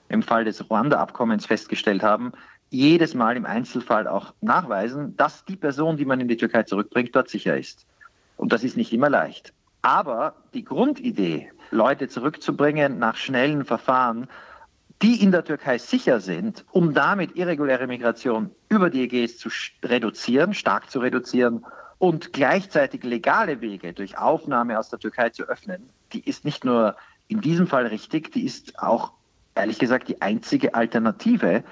im 0.09 0.23
Fall 0.23 0.45
des 0.45 0.67
Ruanda-Abkommens 0.69 1.45
festgestellt 1.45 2.01
haben, 2.01 2.31
jedes 2.71 3.13
Mal 3.13 3.37
im 3.37 3.45
Einzelfall 3.45 4.07
auch 4.07 4.33
nachweisen, 4.41 5.15
dass 5.17 5.45
die 5.45 5.57
Person, 5.57 5.97
die 5.97 6.05
man 6.05 6.19
in 6.19 6.27
die 6.27 6.37
Türkei 6.37 6.63
zurückbringt, 6.63 7.15
dort 7.15 7.29
sicher 7.29 7.57
ist. 7.57 7.85
Und 8.37 8.51
das 8.51 8.63
ist 8.63 8.77
nicht 8.77 8.91
immer 8.93 9.09
leicht. 9.09 9.53
Aber 9.81 10.35
die 10.53 10.63
Grundidee, 10.63 11.51
Leute 11.71 12.07
zurückzubringen 12.07 12.99
nach 12.99 13.15
schnellen 13.15 13.65
Verfahren, 13.65 14.27
die 15.01 15.23
in 15.23 15.31
der 15.31 15.43
Türkei 15.43 15.79
sicher 15.79 16.19
sind, 16.19 16.63
um 16.71 16.93
damit 16.93 17.35
irreguläre 17.35 17.87
Migration 17.87 18.51
über 18.69 18.89
die 18.89 19.03
Ägäis 19.03 19.37
zu 19.37 19.49
reduzieren, 19.83 20.53
stark 20.53 20.91
zu 20.91 20.99
reduzieren 20.99 21.65
und 21.97 22.33
gleichzeitig 22.33 23.03
legale 23.03 23.61
Wege 23.61 23.93
durch 23.93 24.17
Aufnahme 24.17 24.77
aus 24.77 24.89
der 24.89 24.99
Türkei 24.99 25.29
zu 25.29 25.43
öffnen, 25.43 25.89
die 26.13 26.27
ist 26.27 26.45
nicht 26.45 26.65
nur 26.65 26.95
in 27.27 27.41
diesem 27.41 27.65
Fall 27.65 27.87
richtig, 27.87 28.31
die 28.31 28.45
ist 28.45 28.77
auch, 28.79 29.13
ehrlich 29.55 29.79
gesagt, 29.79 30.07
die 30.07 30.21
einzige 30.21 30.75
Alternative 30.75 31.63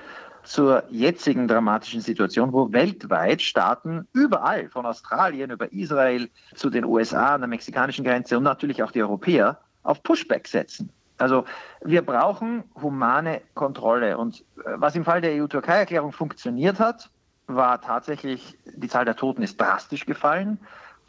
zur 0.49 0.83
jetzigen 0.89 1.47
dramatischen 1.47 2.01
Situation, 2.01 2.51
wo 2.51 2.73
weltweit 2.73 3.39
Staaten 3.39 4.07
überall, 4.13 4.67
von 4.69 4.83
Australien 4.83 5.51
über 5.51 5.71
Israel 5.71 6.27
zu 6.55 6.71
den 6.71 6.85
USA 6.85 7.35
an 7.35 7.41
der 7.41 7.47
mexikanischen 7.47 8.03
Grenze 8.03 8.35
und 8.35 8.43
natürlich 8.43 8.81
auch 8.81 8.91
die 8.91 9.03
Europäer, 9.03 9.59
auf 9.83 10.01
Pushback 10.01 10.47
setzen. 10.47 10.89
Also 11.19 11.45
wir 11.83 12.01
brauchen 12.01 12.63
humane 12.81 13.41
Kontrolle. 13.53 14.17
Und 14.17 14.39
äh, 14.65 14.71
was 14.77 14.95
im 14.95 15.05
Fall 15.05 15.21
der 15.21 15.33
EU-Türkei-Erklärung 15.33 16.11
funktioniert 16.13 16.79
hat, 16.79 17.11
war 17.45 17.79
tatsächlich, 17.79 18.57
die 18.65 18.87
Zahl 18.87 19.05
der 19.05 19.15
Toten 19.15 19.43
ist 19.43 19.61
drastisch 19.61 20.07
gefallen. 20.07 20.59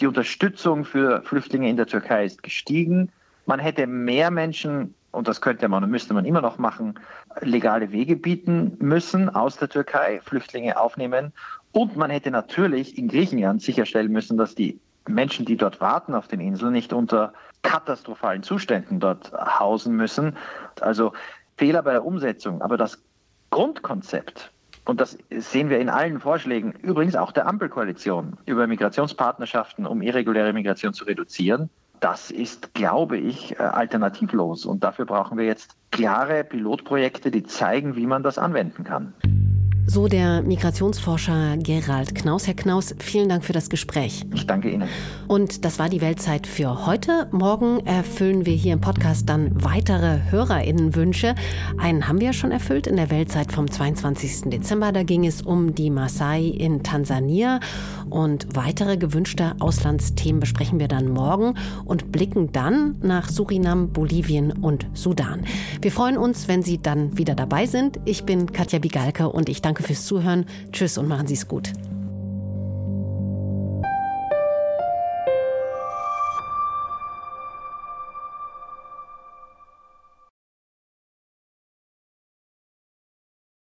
Die 0.01 0.07
Unterstützung 0.07 0.85
für 0.85 1.23
Flüchtlinge 1.23 1.71
in 1.71 1.79
der 1.79 1.87
Türkei 1.87 2.27
ist 2.27 2.43
gestiegen. 2.43 3.11
Man 3.47 3.59
hätte 3.59 3.87
mehr 3.87 4.31
Menschen, 4.31 4.95
und 5.13 5.29
das 5.29 5.41
könnte 5.41 5.69
man 5.69 5.83
und 5.83 5.91
müsste 5.91 6.15
man 6.15 6.25
immer 6.25 6.41
noch 6.41 6.59
machen, 6.59 6.99
legale 7.41 7.93
Wege 7.93 8.17
bieten 8.17 8.77
müssen 8.79 9.29
aus 9.29 9.57
der 9.57 9.69
Türkei, 9.69 10.21
Flüchtlinge 10.25 10.79
aufnehmen. 10.79 11.33
Und 11.73 11.97
man 11.97 12.11
hätte 12.11 12.31
natürlich 12.31 12.97
in 12.97 13.09
Griechenland 13.09 13.63
sicherstellen 13.63 14.13
müssen, 14.13 14.37
dass 14.37 14.55
die 14.55 14.81
Menschen, 15.09 15.47
die 15.47 15.57
dort 15.57 15.81
warten 15.81 16.15
auf 16.15 16.29
den 16.29 16.41
Inseln, 16.41 16.73
nicht 16.73 16.93
unter 16.93 17.33
katastrophalen 17.63 18.43
Zuständen 18.43 19.01
dort 19.01 19.33
hausen 19.33 19.97
müssen. 19.97 20.37
Also 20.81 21.13
Fehler 21.57 21.83
bei 21.83 21.93
der 21.93 22.05
Umsetzung. 22.05 22.63
Aber 22.63 22.77
das 22.77 23.03
Grundkonzept, 23.51 24.53
und 24.85 25.01
das 25.01 25.19
sehen 25.31 25.71
wir 25.71 25.81
in 25.81 25.89
allen 25.89 26.21
Vorschlägen, 26.21 26.73
übrigens 26.83 27.17
auch 27.17 27.33
der 27.33 27.47
Ampelkoalition, 27.47 28.39
über 28.47 28.67
Migrationspartnerschaften, 28.67 29.87
um 29.87 30.03
irreguläre 30.03 30.53
Migration 30.53 30.95
zu 30.95 31.05
reduzieren, 31.05 31.69
das 32.01 32.31
ist, 32.31 32.75
glaube 32.75 33.19
ich, 33.19 33.59
äh, 33.59 33.63
alternativlos. 33.63 34.65
Und 34.65 34.83
dafür 34.83 35.07
brauchen 35.07 35.39
wir 35.39 35.45
jetzt 35.45 35.77
klare 35.91 36.45
Pilotprojekte, 36.45 37.31
die 37.31 37.45
zeigen, 37.45 37.97
wie 37.97 38.07
man 38.07 38.23
das 38.23 38.39
anwenden 38.39 38.85
kann. 38.85 39.15
So 39.93 40.07
der 40.07 40.43
Migrationsforscher 40.43 41.57
Gerald 41.57 42.15
Knaus. 42.15 42.47
Herr 42.47 42.55
Knaus, 42.55 42.95
vielen 43.01 43.29
Dank 43.29 43.45
für 43.45 43.53
das 43.53 43.69
Gespräch. 43.69 44.25
Ich 44.33 44.47
danke 44.47 44.71
Ihnen. 44.71 44.89
Und 45.27 45.65
das 45.65 45.81
war 45.81 45.89
die 45.89 46.01
Weltzeit 46.01 46.47
für 46.47 46.87
heute. 46.87 47.27
Morgen 47.33 47.85
erfüllen 47.87 48.47
wir 48.47 48.53
hier 48.53 48.75
im 48.75 48.81
Podcast 48.81 49.29
dann 49.29 49.51
weitere 49.65 50.21
HörerInnenwünsche. 50.31 51.35
Einen 51.77 52.07
haben 52.07 52.21
wir 52.21 52.33
schon 52.35 52.53
erfüllt 52.53 52.87
in 52.87 52.95
der 52.95 53.11
Weltzeit 53.11 53.51
vom 53.51 53.69
22. 53.69 54.43
Dezember. 54.51 54.93
Da 54.93 55.03
ging 55.03 55.27
es 55.27 55.43
um 55.43 55.75
die 55.75 55.91
Maasai 55.91 56.45
in 56.45 56.85
Tansania. 56.85 57.59
Und 58.11 58.55
weitere 58.55 58.97
gewünschte 58.97 59.57
Auslandsthemen 59.59 60.41
besprechen 60.41 60.79
wir 60.79 60.89
dann 60.89 61.09
morgen 61.09 61.55
und 61.85 62.13
blicken 62.13 62.53
dann 62.53 62.97
nach 63.03 63.29
Surinam, 63.29 63.93
Bolivien 63.93 64.53
und 64.53 64.87
Sudan. 64.95 65.43
Wir 65.81 65.91
freuen 65.91 66.17
uns, 66.17 66.47
wenn 66.47 66.63
Sie 66.63 66.81
dann 66.81 67.19
wieder 67.19 67.35
dabei 67.35 67.67
sind. 67.67 67.99
Ich 68.05 68.25
bin 68.25 68.53
Katja 68.53 68.79
Bigalke 68.79 69.29
und 69.29 69.49
ich 69.49 69.63
danke 69.81 69.87
fürs 69.87 70.07
Zuhören. 70.07 70.47
Tschüss 70.73 70.99
und 70.99 71.09
machen 71.09 71.27
Sie 71.27 71.35
es 71.35 71.49
gut. 71.49 71.73